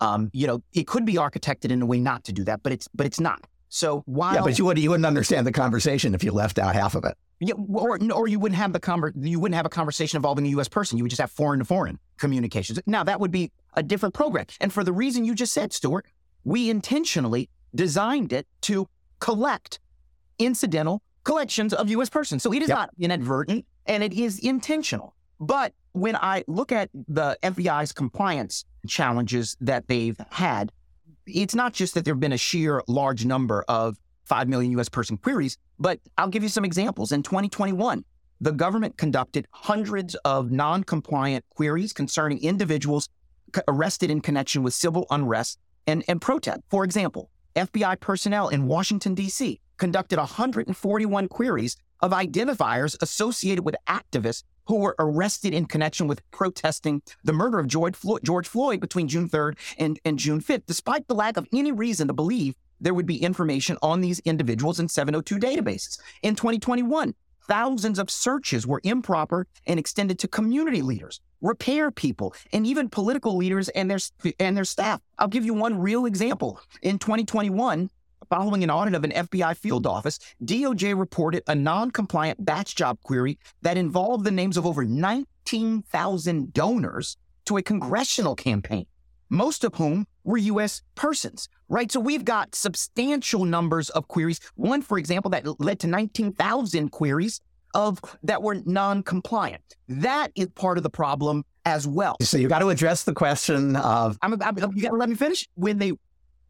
[0.00, 2.72] Um, you know, it could be architected in a way not to do that, but
[2.72, 3.46] it's but it's not.
[3.68, 6.74] So while yeah, but you wouldn't you wouldn't understand the conversation if you left out
[6.74, 7.16] half of it.
[7.40, 10.50] Yeah, or or you wouldn't have the conver- you wouldn't have a conversation involving a
[10.50, 10.68] U.S.
[10.68, 10.98] person.
[10.98, 12.78] You would just have foreign to foreign communications.
[12.84, 16.04] Now that would be a different program, and for the reason you just said, Stewart,
[16.44, 18.88] we intentionally designed it to
[19.20, 19.78] collect
[20.38, 22.10] incidental collections of U.S.
[22.10, 22.42] persons.
[22.42, 22.76] So it is Yep.
[22.78, 25.14] not inadvertent and it is intentional.
[25.40, 30.72] But when I look at the FBI's compliance challenges that they've had,
[31.26, 34.88] it's not just that there have been a sheer large number of 5 million US
[34.88, 37.12] person queries, but I'll give you some examples.
[37.12, 38.04] In 2021,
[38.40, 43.08] the government conducted hundreds of non compliant queries concerning individuals
[43.68, 46.60] arrested in connection with civil unrest and, and protest.
[46.68, 49.60] For example, FBI personnel in Washington, D.C.
[49.76, 57.02] conducted 141 queries of identifiers associated with activists who were arrested in connection with protesting
[57.24, 61.08] the murder of George Floyd, George Floyd between June 3rd and, and June 5th, despite
[61.08, 64.88] the lack of any reason to believe there would be information on these individuals in
[64.88, 65.98] 702 databases.
[66.22, 67.14] In 2021,
[67.48, 73.36] thousands of searches were improper and extended to community leaders, repair people, and even political
[73.36, 73.98] leaders and their
[74.38, 75.00] and their staff.
[75.18, 76.60] I'll give you one real example.
[76.82, 77.90] In 2021,
[78.28, 83.38] following an audit of an FBI field office, DOJ reported a non-compliant batch job query
[83.62, 88.86] that involved the names of over 19,000 donors to a congressional campaign,
[89.32, 90.82] most of whom were U.S.
[90.94, 91.90] persons, right?
[91.90, 94.38] So we've got substantial numbers of queries.
[94.54, 97.40] One, for example, that led to 19,000 queries
[97.74, 99.62] of that were non-compliant.
[99.88, 102.16] That is part of the problem as well.
[102.20, 105.14] So you got to address the question of I'm, I'm, you got to let me
[105.14, 105.48] finish.
[105.54, 105.92] When they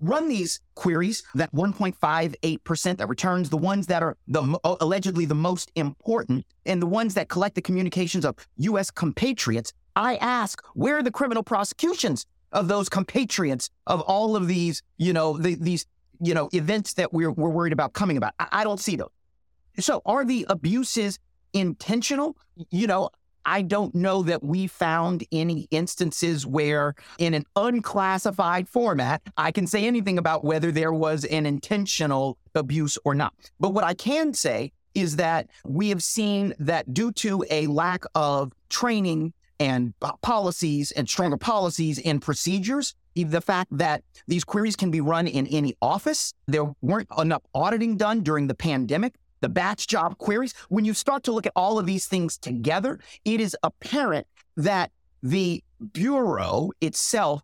[0.01, 5.37] run these queries, that 1.58% that returns the ones that are the uh, allegedly the
[5.37, 8.91] most important and the ones that collect the communications of U.S.
[8.91, 14.83] compatriots, I ask, where are the criminal prosecutions of those compatriots of all of these,
[14.99, 15.87] you know, the, these,
[16.21, 18.35] you know, events that we're, we're worried about coming about?
[18.39, 19.11] I, I don't see those.
[19.79, 21.19] So are the abuses
[21.53, 22.37] intentional?
[22.71, 23.11] You know,
[23.45, 29.67] I don't know that we found any instances where, in an unclassified format, I can
[29.67, 33.35] say anything about whether there was an intentional abuse or not.
[33.59, 38.05] But what I can say is that we have seen that due to a lack
[38.15, 44.91] of training and policies and stronger policies and procedures, the fact that these queries can
[44.91, 49.89] be run in any office, there weren't enough auditing done during the pandemic the batch
[49.89, 53.57] job queries, when you start to look at all of these things together, it is
[53.63, 54.91] apparent that
[55.23, 57.43] the Bureau itself,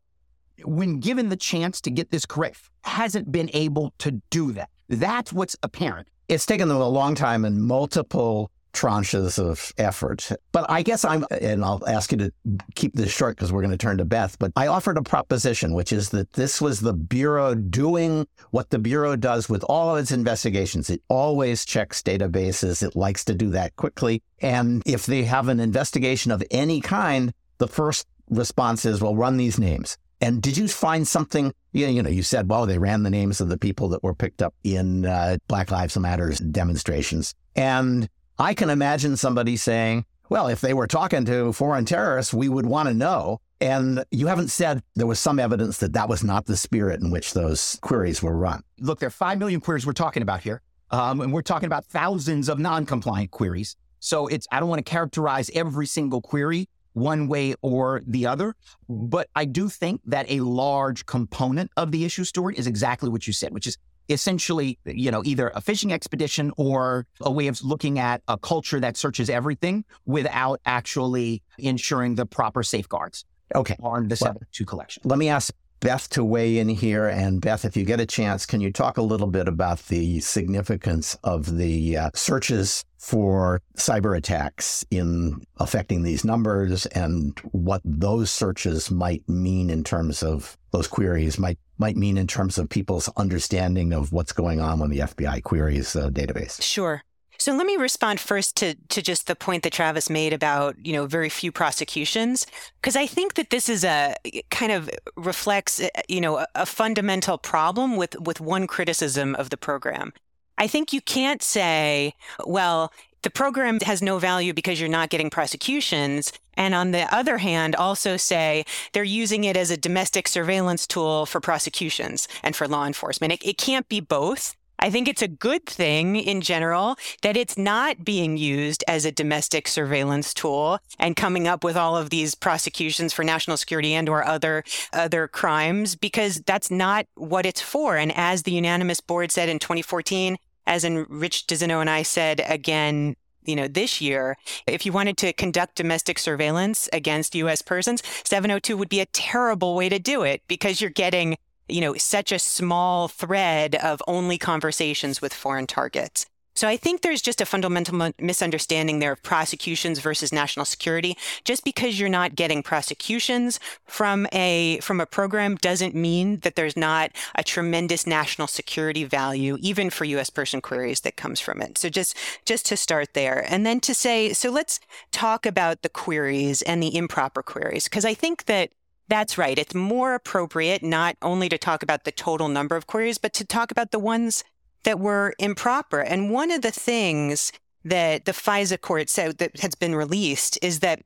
[0.64, 4.70] when given the chance to get this correct, hasn't been able to do that.
[4.88, 6.08] That's what's apparent.
[6.28, 10.30] it's taken them a long time and multiple tranches of effort.
[10.52, 12.32] But I guess I'm, and I'll ask you to
[12.74, 15.74] keep this short because we're going to turn to Beth, but I offered a proposition,
[15.74, 20.02] which is that this was the Bureau doing what the Bureau does with all of
[20.02, 20.90] its investigations.
[20.90, 22.82] It always checks databases.
[22.82, 24.22] It likes to do that quickly.
[24.40, 29.36] And if they have an investigation of any kind, the first response is, well, run
[29.36, 29.96] these names.
[30.20, 31.54] And did you find something?
[31.72, 34.42] You know, you said, well, they ran the names of the people that were picked
[34.42, 37.34] up in uh, Black Lives Matter demonstrations.
[37.54, 38.08] And
[38.40, 42.66] I can imagine somebody saying, well, if they were talking to foreign terrorists, we would
[42.66, 43.40] want to know.
[43.60, 47.10] And you haven't said there was some evidence that that was not the spirit in
[47.10, 48.62] which those queries were run.
[48.78, 50.62] Look, there are 5 million queries we're talking about here.
[50.92, 53.74] Um, and we're talking about thousands of non compliant queries.
[53.98, 58.54] So it's, I don't want to characterize every single query one way or the other.
[58.88, 63.26] But I do think that a large component of the issue, Stewart, is exactly what
[63.26, 63.76] you said, which is
[64.08, 68.80] essentially, you know, either a fishing expedition or a way of looking at a culture
[68.80, 73.76] that searches everything without actually ensuring the proper safeguards Okay.
[73.82, 75.02] on the Well- 702 collection.
[75.04, 77.06] Let me ask Beth to weigh in here.
[77.06, 80.20] And Beth, if you get a chance, can you talk a little bit about the
[80.20, 88.30] significance of the uh, searches for cyber attacks in affecting these numbers and what those
[88.30, 93.08] searches might mean in terms of those queries might might mean in terms of people's
[93.16, 96.60] understanding of what's going on when the FBI queries the database?
[96.60, 97.02] Sure.
[97.38, 100.92] So let me respond first to to just the point that Travis made about, you
[100.92, 102.46] know, very few prosecutions
[102.80, 104.14] because I think that this is a
[104.50, 109.50] kind of reflects, uh, you know, a, a fundamental problem with with one criticism of
[109.50, 110.12] the program.
[110.58, 115.30] I think you can't say, well, the program has no value because you're not getting
[115.30, 116.32] prosecutions.
[116.54, 121.24] And on the other hand, also say they're using it as a domestic surveillance tool
[121.26, 123.32] for prosecutions and for law enforcement.
[123.32, 124.56] It, it can't be both.
[124.78, 129.12] I think it's a good thing in general that it's not being used as a
[129.12, 134.08] domestic surveillance tool and coming up with all of these prosecutions for national security and
[134.08, 137.96] or other other crimes because that's not what it's for.
[137.96, 142.42] And as the unanimous board said in 2014, as in Rich DiZinno and I said
[142.46, 147.62] again you know, this year, if you wanted to conduct domestic surveillance against U.S.
[147.62, 151.38] persons, 702 would be a terrible way to do it because you're getting
[151.68, 156.26] you know, such a small thread of only conversations with foreign targets.
[156.58, 161.16] So I think there's just a fundamental misunderstanding there of prosecutions versus national security.
[161.44, 166.76] Just because you're not getting prosecutions from a from a program doesn't mean that there's
[166.76, 171.78] not a tremendous national security value even for US person queries that comes from it.
[171.78, 174.80] So just just to start there and then to say so let's
[175.12, 178.70] talk about the queries and the improper queries because I think that
[179.08, 179.58] that's right.
[179.58, 183.44] It's more appropriate not only to talk about the total number of queries, but to
[183.44, 184.44] talk about the ones
[184.84, 186.00] that were improper.
[186.00, 187.52] And one of the things
[187.84, 191.02] that the FISA court said that has been released is that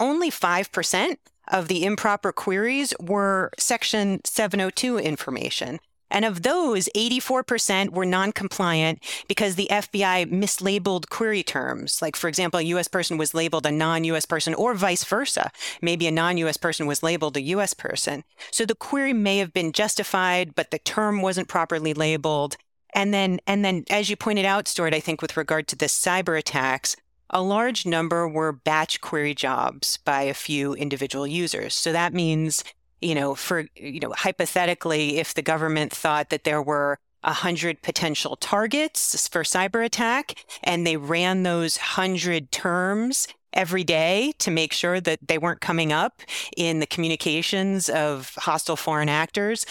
[0.00, 1.16] only 5%
[1.48, 5.80] of the improper queries were Section 702 information.
[6.10, 12.00] And of those, 84% were non compliant because the FBI mislabeled query terms.
[12.00, 15.50] Like, for example, a US person was labeled a non US person, or vice versa.
[15.82, 18.24] Maybe a non US person was labeled a US person.
[18.50, 22.56] So the query may have been justified, but the term wasn't properly labeled.
[22.94, 25.86] And then, and then, as you pointed out, Stewart, I think with regard to the
[25.86, 26.96] cyber attacks,
[27.30, 31.74] a large number were batch query jobs by a few individual users.
[31.74, 32.64] So that means,
[33.00, 37.82] you know, for you know, hypothetically, if the government thought that there were a hundred
[37.82, 44.72] potential targets for cyber attack, and they ran those hundred terms every day to make
[44.72, 46.22] sure that they weren't coming up
[46.56, 49.64] in the communications of hostile foreign actors,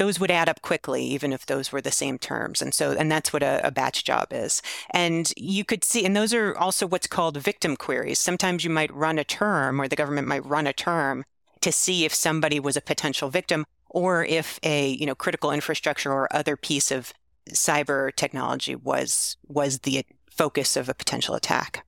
[0.00, 2.62] those would add up quickly, even if those were the same terms.
[2.62, 4.62] And so, and that's what a, a, batch job is.
[4.92, 8.18] And you could see, and those are also what's called victim queries.
[8.18, 11.24] Sometimes you might run a term, or the government might run a term
[11.60, 16.12] to see if somebody was a potential victim, or if a you know critical infrastructure
[16.12, 17.12] or other piece of
[17.50, 21.84] cyber technology was was the focus of a potential attack.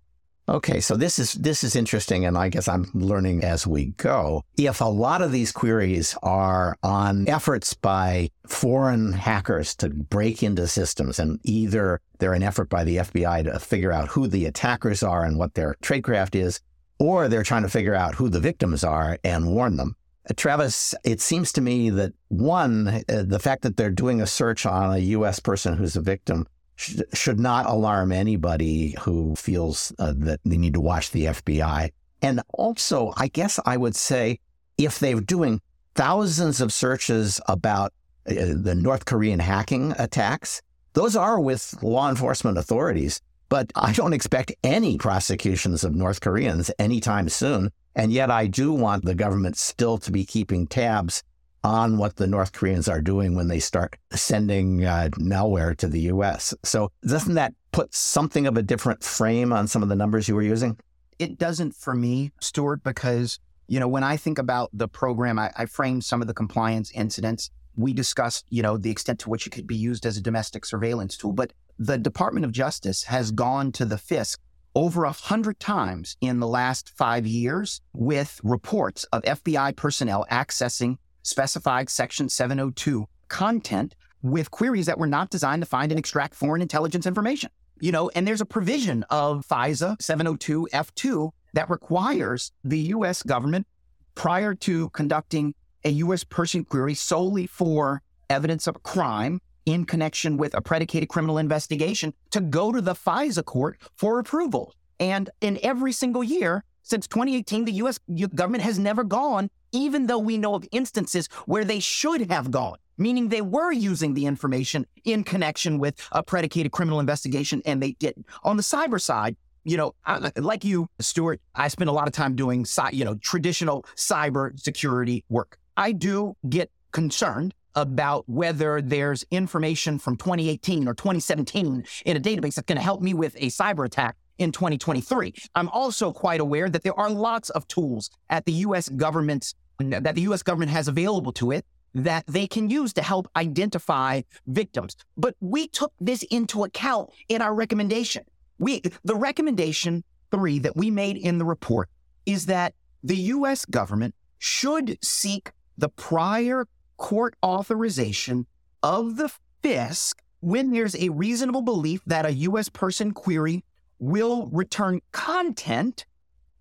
[0.48, 4.42] Okay, so this is this is interesting, and I guess I'm learning as we go.
[4.58, 10.66] If a lot of these queries are on efforts by foreign hackers to break into
[10.66, 15.02] systems, and either they're an effort by the FBI to figure out who the attackers
[15.04, 16.60] are and what their tradecraft is,
[17.02, 19.96] or they're trying to figure out who the victims are and warn them.
[20.30, 24.26] Uh, Travis, it seems to me that one, uh, the fact that they're doing a
[24.26, 25.40] search on a U.S.
[25.40, 26.46] person who's a victim
[26.76, 31.90] should not alarm anybody who feels uh, that they need to watch the FBI.
[32.22, 34.38] And also, I guess I would say
[34.78, 35.60] if they're doing
[35.96, 37.92] thousands of searches about
[38.28, 43.20] uh, the North Korean hacking attacks, those are with law enforcement authorities.
[43.52, 47.70] But I don't expect any prosecutions of North Koreans anytime soon.
[47.94, 51.22] And yet I do want the government still to be keeping tabs
[51.62, 56.00] on what the North Koreans are doing when they start sending uh, malware to the
[56.12, 56.54] US.
[56.64, 60.34] So, doesn't that put something of a different frame on some of the numbers you
[60.34, 60.78] were using?
[61.18, 63.38] It doesn't for me, Stewart, because,
[63.68, 66.90] you know, when I think about the program, I, I framed some of the compliance
[66.92, 67.50] incidents.
[67.76, 70.64] We discussed, you know, the extent to which it could be used as a domestic
[70.64, 71.32] surveillance tool.
[71.32, 71.52] But
[71.84, 74.38] the Department of Justice has gone to the FISC
[74.76, 80.96] over a hundred times in the last five years with reports of FBI personnel accessing
[81.24, 86.62] specified Section 702 content with queries that were not designed to find and extract foreign
[86.62, 87.50] intelligence information.
[87.80, 93.66] You know, and there's a provision of FISA 702 F2 that requires the US government
[94.14, 95.52] prior to conducting
[95.84, 101.08] a US person query solely for evidence of a crime in connection with a predicated
[101.08, 104.74] criminal investigation to go to the FISA court for approval.
[104.98, 107.98] And in every single year since 2018, the US
[108.34, 112.76] government has never gone even though we know of instances where they should have gone,
[112.98, 117.92] meaning they were using the information in connection with a predicated criminal investigation and they
[117.92, 118.26] didn't.
[118.44, 119.94] On the cyber side, you know,
[120.36, 125.24] like you, Stewart, I spend a lot of time doing, you know, traditional cyber security
[125.28, 125.58] work.
[125.76, 132.54] I do get concerned about whether there's information from 2018 or 2017 in a database
[132.54, 135.34] that's going to help me with a cyber attack in 2023.
[135.54, 140.14] I'm also quite aware that there are lots of tools at the US government that
[140.14, 141.64] the US government has available to it
[141.94, 144.96] that they can use to help identify victims.
[145.16, 148.24] But we took this into account in our recommendation.
[148.58, 151.88] We the recommendation 3 that we made in the report
[152.26, 156.66] is that the US government should seek the prior
[157.02, 158.46] court authorization
[158.80, 159.28] of the
[159.64, 163.64] FISC when there's a reasonable belief that a US person query
[163.98, 166.06] will return content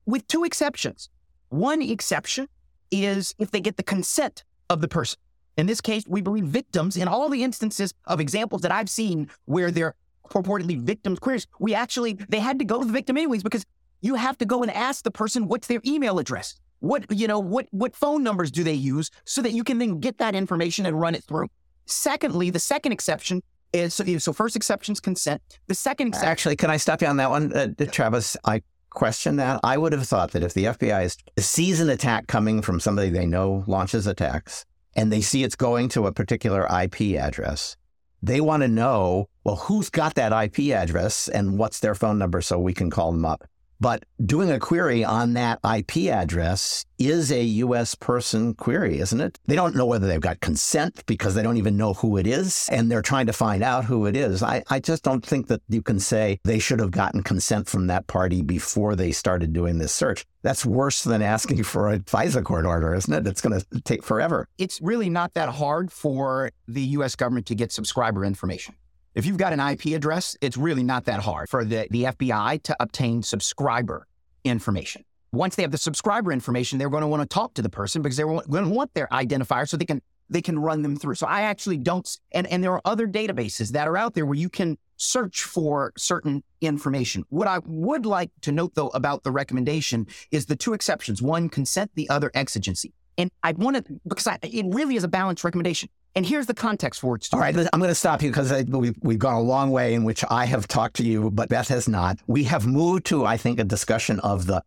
[0.08, 1.10] with two exceptions.
[1.50, 2.48] One exception
[2.89, 5.20] is if they get the consent of the person.
[5.58, 9.30] In this case, we believe victims, in all the instances of examples that I've seen
[9.46, 9.94] where they're
[10.28, 13.64] purportedly victims queries, we actually, they had to go to the victim anyways because
[14.02, 16.56] you have to go and ask the person what's their email address.
[16.82, 20.00] What, you know, what, what phone numbers do they use so that you can then
[20.00, 21.48] get that information and run it through?
[21.86, 23.42] Secondly, the second exception
[23.74, 25.42] is so, so first exception is consent.
[25.68, 26.30] The second exception.
[26.30, 28.36] Actually, can I stop you on that one, uh, Travis?
[28.44, 29.60] I question that.
[29.64, 33.26] I would have thought that if the FBI sees an attack coming from somebody they
[33.26, 34.66] know launches attacks
[34.96, 37.78] and they see it's going to a particular IP address,
[38.22, 42.42] they want to know, well, who's got that IP address and what's their phone number
[42.42, 43.44] so we can call them up.
[43.82, 49.40] But doing a query on that IP address is a US person query, isn't it?
[49.48, 52.70] They don't know whether they've got consent because they don't even know who it is,
[52.72, 54.44] and they're trying to find out who it is.
[54.44, 57.88] I, I just don't think that you can say they should have gotten consent from
[57.88, 60.28] that party before they started doing this search.
[60.44, 63.26] That's worse than asking for a FISA court order, isn't it?
[63.26, 64.48] It's going to take forever.
[64.60, 68.76] It's really not that hard for the US government to get subscriber information.
[69.14, 72.64] If you've got an IP address, it's really not that hard for the, the FBI
[72.64, 74.07] to obtain subscriber
[74.45, 75.03] information.
[75.34, 78.01] Once they have the subscriber information, they're going to want to talk to the person
[78.01, 81.16] because they're going to want their identifier so they can they can run them through.
[81.16, 84.38] So I actually don't and, and there are other databases that are out there where
[84.38, 87.26] you can search for certain information.
[87.30, 91.49] What I would like to note though about the recommendation is the two exceptions, one
[91.49, 92.93] consent, the other exigency.
[93.18, 95.89] And I want to because I, it really is a balanced recommendation.
[96.16, 97.28] And here's the context for it.
[97.32, 100.03] All right, I'm going to stop you because we've, we've gone a long way in
[100.03, 102.20] which I have talked to you, but Beth has not.
[102.28, 104.62] We have moved to, I think, a discussion of the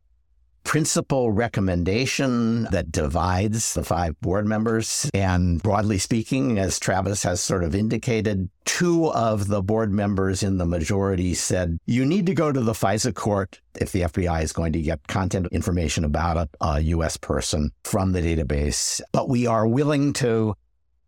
[0.64, 5.10] principal recommendation that divides the five board members.
[5.12, 10.56] And broadly speaking, as Travis has sort of indicated, two of the board members in
[10.56, 14.52] the majority said, you need to go to the FISA court if the FBI is
[14.52, 17.18] going to get content information about a, a U.S.
[17.18, 19.00] person from the database.
[19.12, 20.54] But we are willing to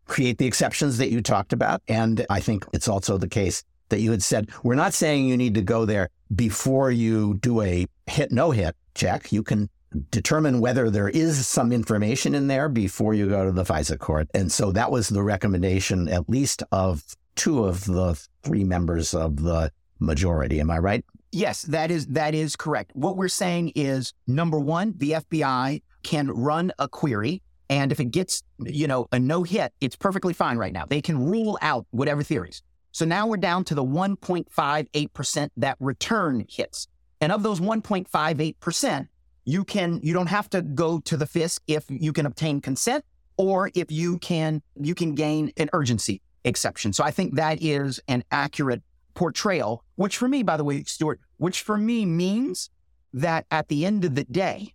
[0.07, 1.83] create the exceptions that you talked about.
[1.89, 5.37] And I think it's also the case that you had said, we're not saying you
[5.37, 9.33] need to go there before you do a hit no hit check.
[9.33, 9.69] You can
[10.11, 14.29] determine whether there is some information in there before you go to the FISA court.
[14.35, 17.03] And so that was the recommendation, at least of
[17.37, 20.61] two of the three members of the majority.
[20.61, 21.05] Am I right?
[21.33, 22.93] Yes, that is that is correct.
[22.95, 28.07] What we're saying is number one, the FBI can run a query and if it
[28.07, 30.85] gets, you know, a no hit, it's perfectly fine right now.
[30.87, 32.63] They can rule out whatever theories.
[32.93, 36.89] So now we're down to the 1.58% that return hits.
[37.21, 39.09] And of those 1.58%,
[39.45, 43.05] you can you don't have to go to the FISC if you can obtain consent
[43.37, 46.93] or if you can you can gain an urgency exception.
[46.93, 48.83] So I think that is an accurate
[49.15, 52.71] portrayal, which for me, by the way, Stewart, which for me means
[53.13, 54.75] that at the end of the day,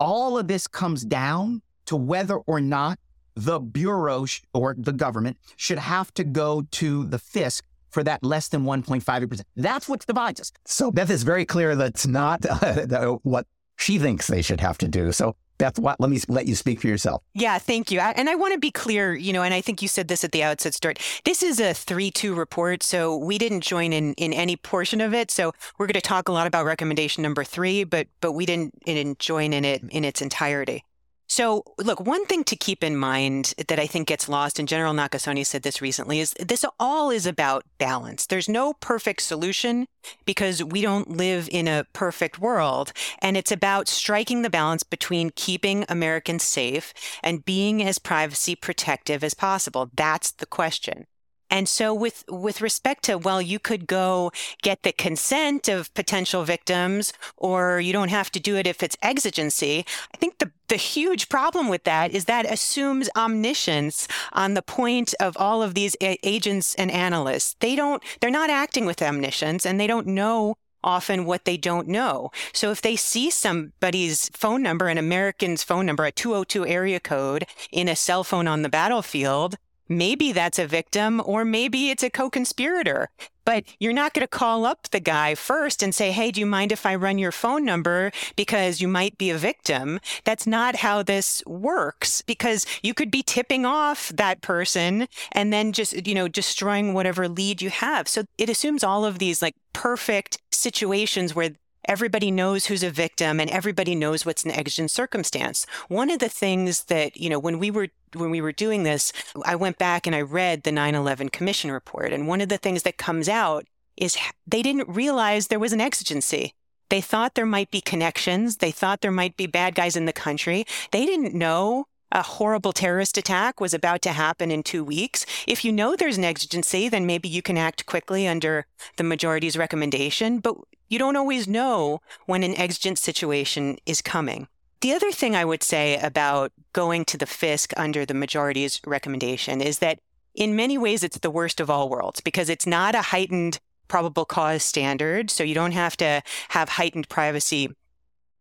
[0.00, 2.98] all of this comes down to whether or not
[3.34, 8.22] the Bureau sh- or the government should have to go to the FISC for that
[8.22, 9.40] less than 1.5%.
[9.56, 10.52] That's what divides us.
[10.66, 13.46] So Beth is very clear that's not uh, what
[13.78, 15.12] she thinks they should have to do.
[15.12, 17.22] So Beth, what, let me let you speak for yourself.
[17.34, 18.00] Yeah, thank you.
[18.00, 20.32] And I want to be clear, you know, and I think you said this at
[20.32, 21.00] the outset, Stewart.
[21.24, 25.14] This is a 3 2 report, so we didn't join in, in any portion of
[25.14, 25.30] it.
[25.30, 28.78] So we're going to talk a lot about recommendation number three, but but we didn't,
[28.84, 30.84] didn't join in it in its entirety.
[31.28, 34.94] So, look, one thing to keep in mind that I think gets lost, and General
[34.94, 38.26] Nakasone said this recently, is this all is about balance.
[38.26, 39.86] There's no perfect solution
[40.24, 42.94] because we don't live in a perfect world.
[43.20, 49.22] And it's about striking the balance between keeping Americans safe and being as privacy protective
[49.22, 49.90] as possible.
[49.94, 51.06] That's the question.
[51.50, 54.30] And so with with respect to well you could go
[54.62, 58.96] get the consent of potential victims or you don't have to do it if it's
[59.02, 59.84] exigency.
[60.14, 65.14] I think the the huge problem with that is that assumes omniscience on the point
[65.18, 67.56] of all of these a- agents and analysts.
[67.60, 71.88] They don't they're not acting with omniscience and they don't know often what they don't
[71.88, 72.30] know.
[72.52, 77.46] So if they see somebody's phone number, an American's phone number, a 202 area code
[77.72, 79.56] in a cell phone on the battlefield,
[79.88, 83.08] maybe that's a victim or maybe it's a co-conspirator.
[83.44, 86.44] But you're not going to call up the guy first and say hey do you
[86.44, 88.12] mind if i run your phone number?
[88.36, 90.00] Because you might be a victim.
[90.24, 95.72] That's not how this works because you could be tipping off that person and then
[95.72, 98.06] just you know destroying whatever lead you have.
[98.06, 101.52] So it assumes all of these like perfect situations where
[101.84, 105.66] everybody knows who's a victim and everybody knows what's an exigent circumstance.
[105.88, 109.12] One of the things that, you know, when we were when we were doing this,
[109.44, 112.82] I went back and I read the 9/11 commission report and one of the things
[112.84, 113.66] that comes out
[113.96, 114.16] is
[114.46, 116.54] they didn't realize there was an exigency.
[116.88, 120.12] They thought there might be connections, they thought there might be bad guys in the
[120.12, 120.64] country.
[120.90, 125.26] They didn't know a horrible terrorist attack was about to happen in two weeks.
[125.46, 128.66] If you know there's an exigency, then maybe you can act quickly under
[128.96, 130.38] the majority's recommendation.
[130.38, 130.56] But
[130.88, 134.48] you don't always know when an exigent situation is coming.
[134.80, 139.60] The other thing I would say about going to the FISC under the majority's recommendation
[139.60, 139.98] is that
[140.34, 143.58] in many ways it's the worst of all worlds because it's not a heightened
[143.88, 145.30] probable cause standard.
[145.30, 147.70] So you don't have to have heightened privacy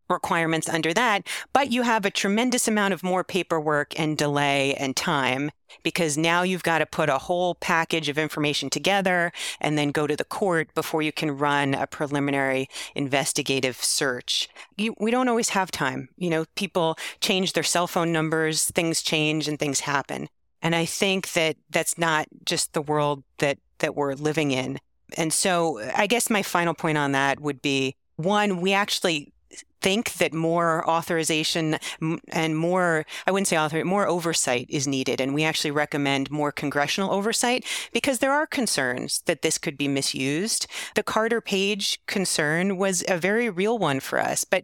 [0.10, 4.95] requirements under that, but you have a tremendous amount of more paperwork and delay and
[4.95, 5.51] time
[5.84, 10.08] because now you've got to put a whole package of information together and then go
[10.08, 14.49] to the court before you can run a preliminary investigative search.
[14.78, 16.10] You, we don't always have time.
[16.18, 20.30] You know, people change their cell phone numbers, things change and things happen.
[20.62, 24.80] And I think that that's not just the world that that we're living in.
[25.16, 29.32] And so I guess my final point on that would be one, we actually
[29.82, 31.78] think that more authorization
[32.30, 35.21] and more, I wouldn't say author, more oversight is needed.
[35.21, 39.88] And we actually recommend more congressional oversight because there are concerns that this could be
[39.88, 40.67] misused.
[40.95, 44.43] The Carter Page concern was a very real one for us.
[44.43, 44.63] But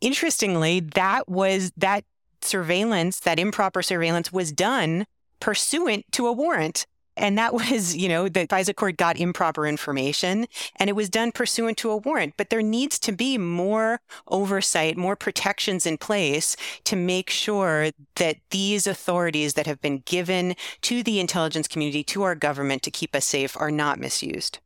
[0.00, 2.04] interestingly, that was that
[2.42, 5.06] surveillance, that improper surveillance was done
[5.40, 6.86] pursuant to a warrant.
[7.20, 10.46] And that was, you know, the FISA court got improper information
[10.76, 12.34] and it was done pursuant to a warrant.
[12.36, 18.38] But there needs to be more oversight, more protections in place to make sure that
[18.50, 23.14] these authorities that have been given to the intelligence community, to our government to keep
[23.14, 24.58] us safe, are not misused.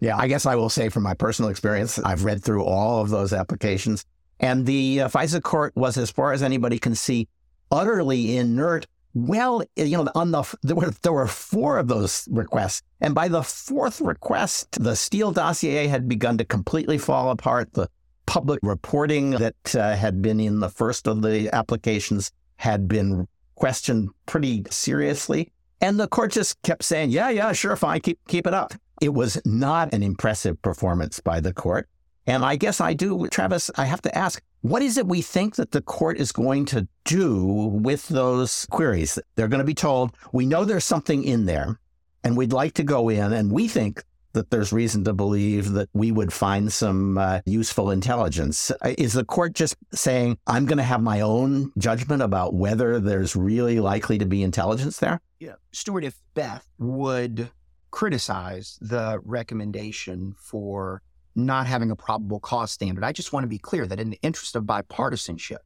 [0.00, 3.08] Yeah, I guess I will say from my personal experience, I've read through all of
[3.08, 4.04] those applications.
[4.38, 7.26] And the uh, FISA court was, as far as anybody can see,
[7.70, 8.86] utterly inert
[9.16, 13.28] well, you know, on the there were there were four of those requests, and by
[13.28, 17.72] the fourth request, the Steele dossier had begun to completely fall apart.
[17.72, 17.88] The
[18.26, 24.10] public reporting that uh, had been in the first of the applications had been questioned
[24.26, 25.50] pretty seriously,
[25.80, 29.14] and the court just kept saying, "Yeah, yeah, sure, fine, keep keep it up." It
[29.14, 31.88] was not an impressive performance by the court.
[32.26, 35.54] And I guess I do, Travis, I have to ask, what is it we think
[35.56, 39.16] that the court is going to do with those queries?
[39.36, 41.78] They're going to be told, we know there's something in there
[42.24, 44.02] and we'd like to go in and we think
[44.32, 48.72] that there's reason to believe that we would find some uh, useful intelligence.
[48.84, 53.36] Is the court just saying, I'm going to have my own judgment about whether there's
[53.36, 55.20] really likely to be intelligence there?
[55.38, 55.54] Yeah.
[55.70, 57.50] Stewart, if Beth would
[57.92, 61.02] criticize the recommendation for
[61.36, 63.04] not having a probable cause standard.
[63.04, 65.58] I just want to be clear that in the interest of bipartisanship,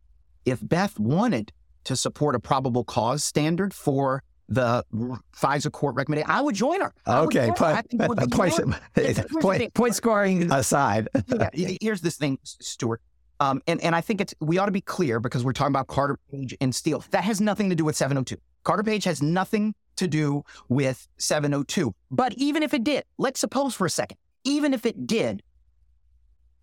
[0.45, 1.53] if Beth wanted
[1.85, 4.85] to support a probable cause standard for the
[5.33, 6.93] FISA court recommendation, I would join her.
[7.07, 7.87] Okay, point,
[8.31, 11.09] point, point, point scoring aside.
[11.55, 13.01] yeah, here's this thing, Stewart.
[13.39, 15.87] Um, and, and I think it's we ought to be clear because we're talking about
[15.87, 17.03] Carter Page and Steele.
[17.11, 18.37] That has nothing to do with 702.
[18.65, 21.95] Carter Page has nothing to do with 702.
[22.11, 25.43] But even if it did, let's suppose for a second, even if it did,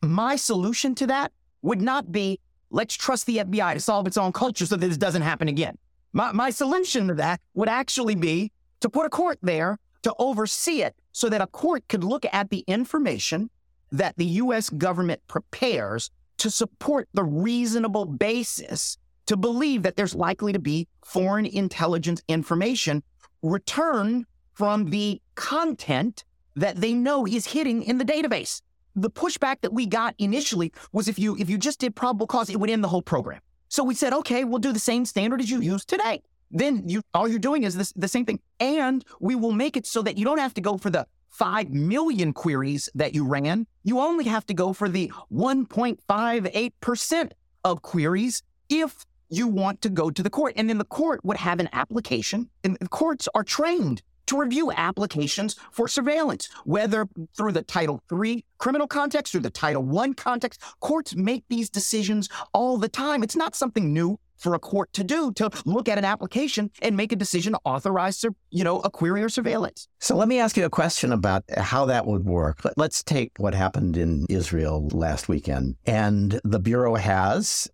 [0.01, 1.31] my solution to that
[1.61, 2.39] would not be
[2.69, 5.77] let's trust the FBI to solve its own culture so that this doesn't happen again.
[6.13, 10.81] My, my solution to that would actually be to put a court there to oversee
[10.81, 13.49] it so that a court could look at the information
[13.91, 14.69] that the U.S.
[14.69, 21.45] government prepares to support the reasonable basis to believe that there's likely to be foreign
[21.45, 23.03] intelligence information
[23.41, 26.23] returned from the content
[26.55, 28.61] that they know is hitting in the database
[28.97, 32.49] the pushback that we got initially was if you if you just did probable cause,
[32.49, 33.39] it would end the whole program.
[33.69, 36.21] So we said, okay, we'll do the same standard as you use today.
[36.49, 39.85] Then you all you're doing is this, the same thing, and we will make it
[39.85, 43.67] so that you don't have to go for the five million queries that you ran.
[43.83, 47.33] You only have to go for the 1.58 percent
[47.63, 50.53] of queries if you want to go to the court.
[50.55, 54.71] And then the court would have an application, and the courts are trained to review
[54.71, 60.61] applications for surveillance, whether through the Title III criminal context or the Title I context.
[60.79, 63.23] Courts make these decisions all the time.
[63.23, 66.95] It's not something new for a court to do to look at an application and
[66.95, 69.87] make a decision to authorize, you know, a query or surveillance.
[69.99, 72.61] So let me ask you a question about how that would work.
[72.77, 77.67] Let's take what happened in Israel last weekend, and the bureau has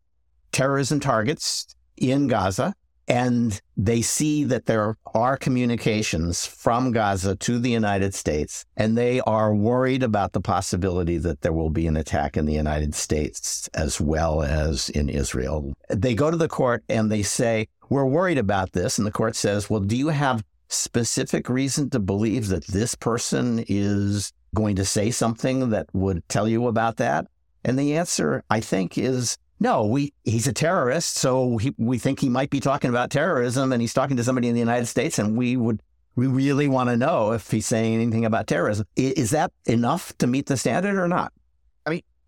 [0.52, 2.74] terrorism targets in Gaza
[3.14, 9.20] and they see that there are communications from Gaza to the United States, and they
[9.22, 13.70] are worried about the possibility that there will be an attack in the United States
[13.76, 15.74] as well as in Israel.
[15.90, 18.98] They go to the court and they say, We're worried about this.
[18.98, 23.64] And the court says, Well, do you have specific reason to believe that this person
[23.68, 27.28] is going to say something that would tell you about that?
[27.64, 32.20] And the answer, I think, is no, we he's a terrorist, so he, we think
[32.20, 35.18] he might be talking about terrorism, and he's talking to somebody in the United States,
[35.18, 35.82] and we would
[36.18, 38.86] we really want to know if he's saying anything about terrorism.
[38.98, 41.32] Is that enough to meet the standard or not?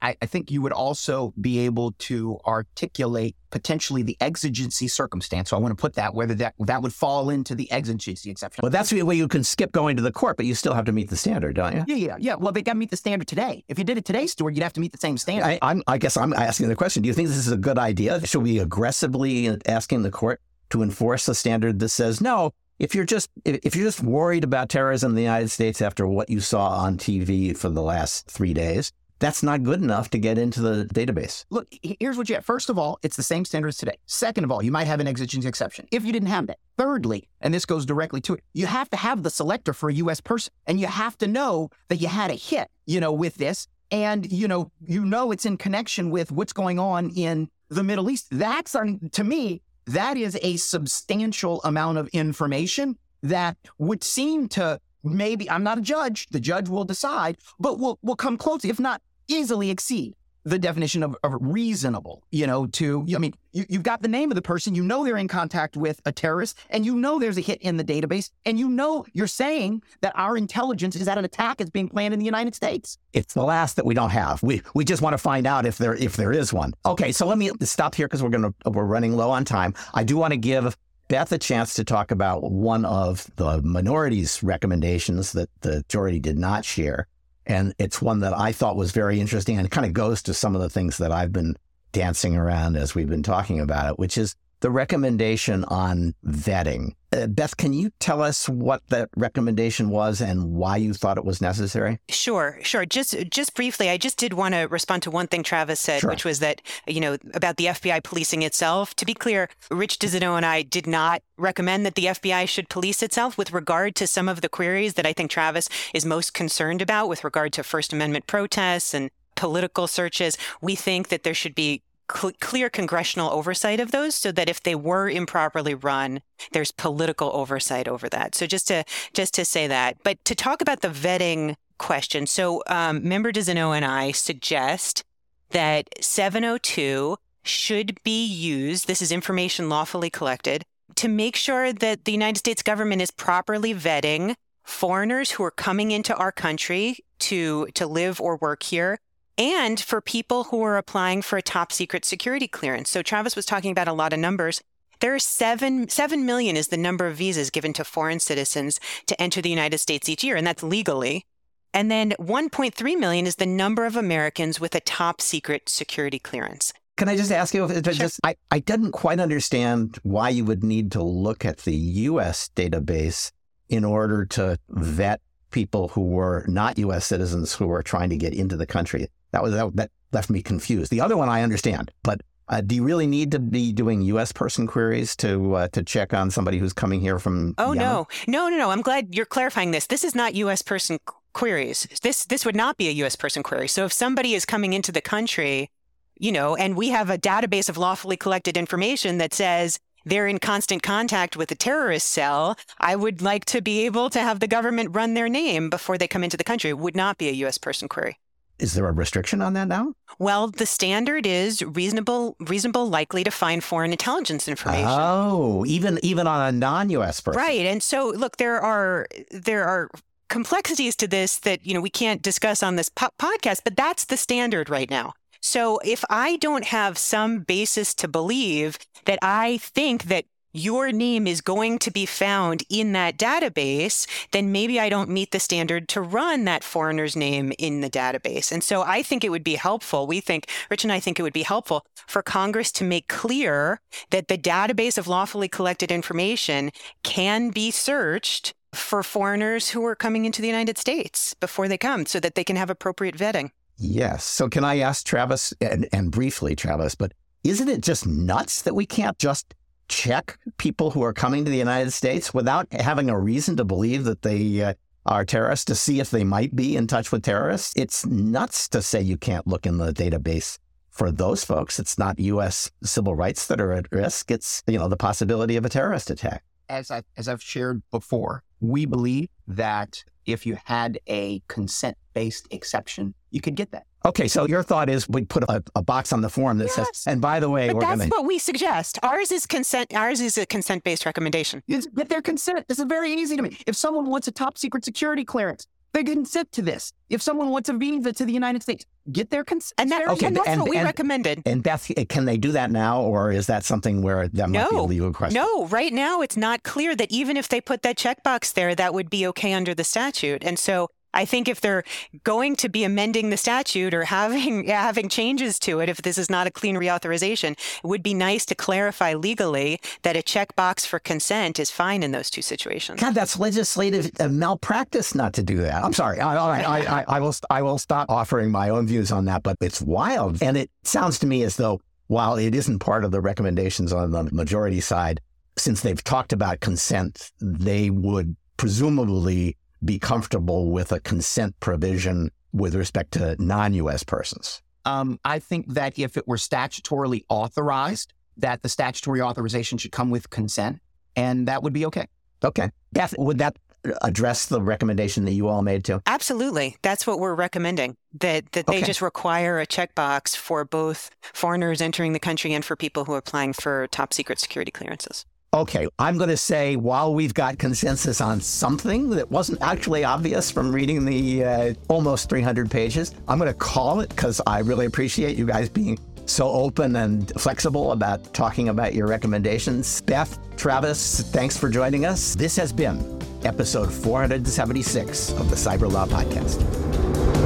[0.05, 5.49] I I, think you would also be able to articulate potentially the exigency circumstance.
[5.49, 8.61] So I want to put that whether that that would fall into the exigency exception.
[8.61, 10.85] Well, that's the way you can skip going to the court, but you still have
[10.85, 11.83] to meet the standard, don't you?
[11.87, 12.35] Yeah, yeah, yeah.
[12.35, 13.63] Well, they got to meet the standard today.
[13.67, 15.45] If you did it today, Stewart, you'd have to meet the same standard.
[15.45, 17.77] I, I'm, I guess I'm asking the question: Do you think this is a good
[17.77, 18.25] idea?
[18.25, 22.51] Should we aggressively asking the court to enforce a standard that says no?
[22.77, 26.29] If you're just if you're just worried about terrorism in the United States after what
[26.29, 30.37] you saw on TV for the last three days, that's not good enough to get
[30.37, 31.45] into the database.
[31.49, 32.45] Look, here's what you have.
[32.45, 33.97] First of all, it's the same standards today.
[34.05, 36.57] Second of all, you might have an exigency exception if you didn't have that.
[36.77, 39.93] Thirdly, and this goes directly to it, you have to have the selector for a
[39.93, 40.19] U.S.
[40.19, 43.67] person, and you have to know that you had a hit, you know, with this,
[43.91, 48.09] and you know, you know, it's in connection with what's going on in the Middle
[48.09, 48.27] East.
[48.31, 48.75] That's
[49.11, 55.63] to me, that is a substantial amount of information that would seem to maybe I'm
[55.63, 56.27] not a judge.
[56.27, 61.03] The judge will decide, but will will come close, if not easily exceed the definition
[61.03, 62.23] of, of reasonable.
[62.31, 65.03] You know, to I mean, you, you've got the name of the person, you know
[65.03, 68.29] they're in contact with a terrorist, and you know there's a hit in the database,
[68.45, 72.13] and you know you're saying that our intelligence is that an attack is being planned
[72.13, 72.97] in the United States.
[73.13, 74.41] It's the last that we don't have.
[74.43, 76.73] We we just want to find out if there if there is one.
[76.85, 79.73] Okay, so let me stop here because we're gonna we're running low on time.
[79.93, 80.77] I do want to give
[81.07, 86.37] Beth a chance to talk about one of the minority's recommendations that the majority did
[86.37, 87.07] not share.
[87.45, 90.55] And it's one that I thought was very interesting and kind of goes to some
[90.55, 91.55] of the things that I've been
[91.91, 96.93] dancing around as we've been talking about it, which is the recommendation on vetting.
[97.13, 101.23] Uh, Beth, can you tell us what that recommendation was and why you thought it
[101.23, 101.99] was necessary?
[102.09, 102.85] Sure, sure.
[102.85, 106.09] Just just briefly, I just did want to respond to one thing Travis said, sure.
[106.09, 108.95] which was that you know about the FBI policing itself.
[108.95, 113.01] To be clear, Rich DiZinno and I did not recommend that the FBI should police
[113.01, 116.81] itself with regard to some of the queries that I think Travis is most concerned
[116.81, 120.37] about with regard to First Amendment protests and political searches.
[120.61, 121.81] We think that there should be
[122.13, 127.31] cl- clear congressional oversight of those so that if they were improperly run there's political
[127.33, 128.35] oversight over that.
[128.35, 128.83] So just to
[129.13, 129.97] just to say that.
[130.03, 135.03] But to talk about the vetting question so um, member DiZinno and i suggest
[135.51, 140.63] that 702 should be used this is information lawfully collected
[140.95, 145.91] to make sure that the united states government is properly vetting foreigners who are coming
[145.91, 148.97] into our country to to live or work here
[149.37, 152.89] and for people who are applying for a top secret security clearance.
[152.89, 154.61] So Travis was talking about a lot of numbers.
[154.99, 159.21] There are seven, seven million is the number of visas given to foreign citizens to
[159.21, 161.25] enter the United States each year, and that's legally.
[161.73, 166.71] And then 1.3 million is the number of Americans with a top secret security clearance.
[166.95, 167.67] Can I just ask you?
[167.67, 167.81] Sure.
[167.81, 172.49] Just, I, I didn't quite understand why you would need to look at the U.S.
[172.55, 173.31] database
[173.67, 175.19] in order to vet
[175.51, 177.05] people who were not U.S.
[177.05, 179.07] citizens who were trying to get into the country.
[179.35, 180.89] That was that, that left me confused.
[180.89, 184.31] The other one I understand, but uh, do you really need to be doing U.S.
[184.31, 187.53] person queries to uh, to check on somebody who's coming here from?
[187.57, 187.79] Oh Yemen?
[187.79, 188.71] no, no, no, no!
[188.71, 189.87] I'm glad you're clarifying this.
[189.87, 190.61] This is not U.S.
[190.61, 190.99] person
[191.33, 191.85] queries.
[192.01, 193.17] This this would not be a U.S.
[193.17, 193.67] person query.
[193.67, 195.69] So if somebody is coming into the country,
[196.17, 200.39] you know, and we have a database of lawfully collected information that says they're in
[200.39, 204.47] constant contact with a terrorist cell, I would like to be able to have the
[204.47, 206.69] government run their name before they come into the country.
[206.69, 207.57] It would not be a U.S.
[207.57, 208.17] person query.
[208.57, 209.93] Is there a restriction on that now?
[210.17, 214.87] Well, the standard is reasonable, reasonable, likely to find foreign intelligence information.
[214.89, 217.19] Oh, even even on a non-U.S.
[217.19, 217.65] person, right?
[217.65, 219.89] And so, look, there are there are
[220.29, 224.05] complexities to this that you know we can't discuss on this po- podcast, but that's
[224.05, 225.13] the standard right now.
[225.41, 230.25] So, if I don't have some basis to believe that I think that
[230.55, 235.31] your name is going to be found in that database, then maybe I don't meet
[235.31, 238.51] the standard to run that foreigner's name in the database.
[238.51, 240.07] And so I think it would be helpful.
[240.07, 243.81] We think, Rich and I think it would be helpful for Congress to make clear
[244.11, 246.71] that the database of lawfully collected information
[247.03, 252.05] can be searched for foreigners who are coming into the United States before they come
[252.05, 253.51] so that they can have appropriate vetting.
[253.77, 254.23] Yes.
[254.23, 258.73] So can I ask Travis, and, and briefly, Travis, but isn't it just nuts that
[258.73, 259.53] we can't just
[259.87, 264.03] check people who are coming to the United States without having a reason to believe
[264.05, 264.73] that they uh,
[265.05, 267.73] are terrorists to see if they might be in touch with terrorists.
[267.75, 270.57] It's nuts to say you can't look in the database
[270.89, 271.77] for those folks.
[271.77, 272.71] It's not U.S.
[272.83, 274.31] civil rights that are at risk.
[274.31, 276.43] It's you know the possibility of a terrorist attack.
[276.69, 282.47] As I as I've shared before, we believe that if you had a consent based
[282.49, 283.85] exception, you could get that.
[284.05, 286.75] Okay, so your thought is we put a, a box on the form that yes.
[286.75, 288.09] says, and by the way, but that's gonna...
[288.09, 288.97] what we suggest.
[289.03, 289.93] Ours is consent.
[289.93, 291.61] Ours is a consent based recommendation.
[291.67, 292.67] It's, but their consent.
[292.67, 293.57] This is very easy to me.
[293.67, 296.91] If someone wants a top secret security clearance, they consent to this.
[297.09, 299.75] If someone wants a visa to the United States, get their consent.
[299.77, 301.41] And, that, Okay, and that's and- what we and- recommended.
[301.45, 304.75] And Beth, can they do that now, or is that something where that might be
[304.75, 305.41] a legal question?
[305.41, 308.93] No, right now it's not clear that even if they put that checkbox there, that
[308.93, 310.43] would be okay under the statute.
[310.43, 311.83] And so I think if they're
[312.23, 316.29] going to be amending the statute or having having changes to it, if this is
[316.29, 320.99] not a clean reauthorization, it would be nice to clarify legally that a checkbox for
[320.99, 322.99] consent is fine in those two situations.
[322.99, 325.83] God, that's legislative uh, malpractice not to do that.
[325.83, 326.19] I'm sorry.
[326.19, 327.35] I, I, I, I, I will.
[327.49, 329.43] I will stop offering my own views on that.
[329.43, 333.11] But it's wild, and it sounds to me as though while it isn't part of
[333.11, 335.21] the recommendations on the majority side,
[335.57, 342.75] since they've talked about consent, they would presumably be comfortable with a consent provision with
[342.75, 344.03] respect to non-U.S.
[344.03, 344.61] persons.
[344.85, 350.09] Um, I think that if it were statutorily authorized, that the statutory authorization should come
[350.09, 350.79] with consent,
[351.15, 352.07] and that would be okay.
[352.43, 353.57] Okay, Beth, would that
[354.01, 356.01] address the recommendation that you all made too?
[356.05, 356.75] Absolutely.
[356.81, 357.95] That's what we're recommending.
[358.19, 358.85] That that they Okay.
[358.85, 363.17] just require a checkbox for both foreigners entering the country and for people who are
[363.19, 365.25] applying for top secret security clearances.
[365.55, 370.51] Okay, I'm going to say while we've got consensus on something that wasn't actually obvious
[370.51, 374.85] from reading the uh, almost 300 pages, I'm going to call it because I really
[374.85, 380.01] appreciate you guys being so open and flexible about talking about your recommendations.
[380.01, 382.35] Beth, Travis, thanks for joining us.
[382.35, 382.99] This has been
[383.45, 387.44] episode 476 of the Cyberlaw Podcast.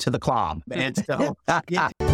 [0.00, 0.62] To the club.
[0.70, 1.36] And so,
[1.68, 1.90] yeah,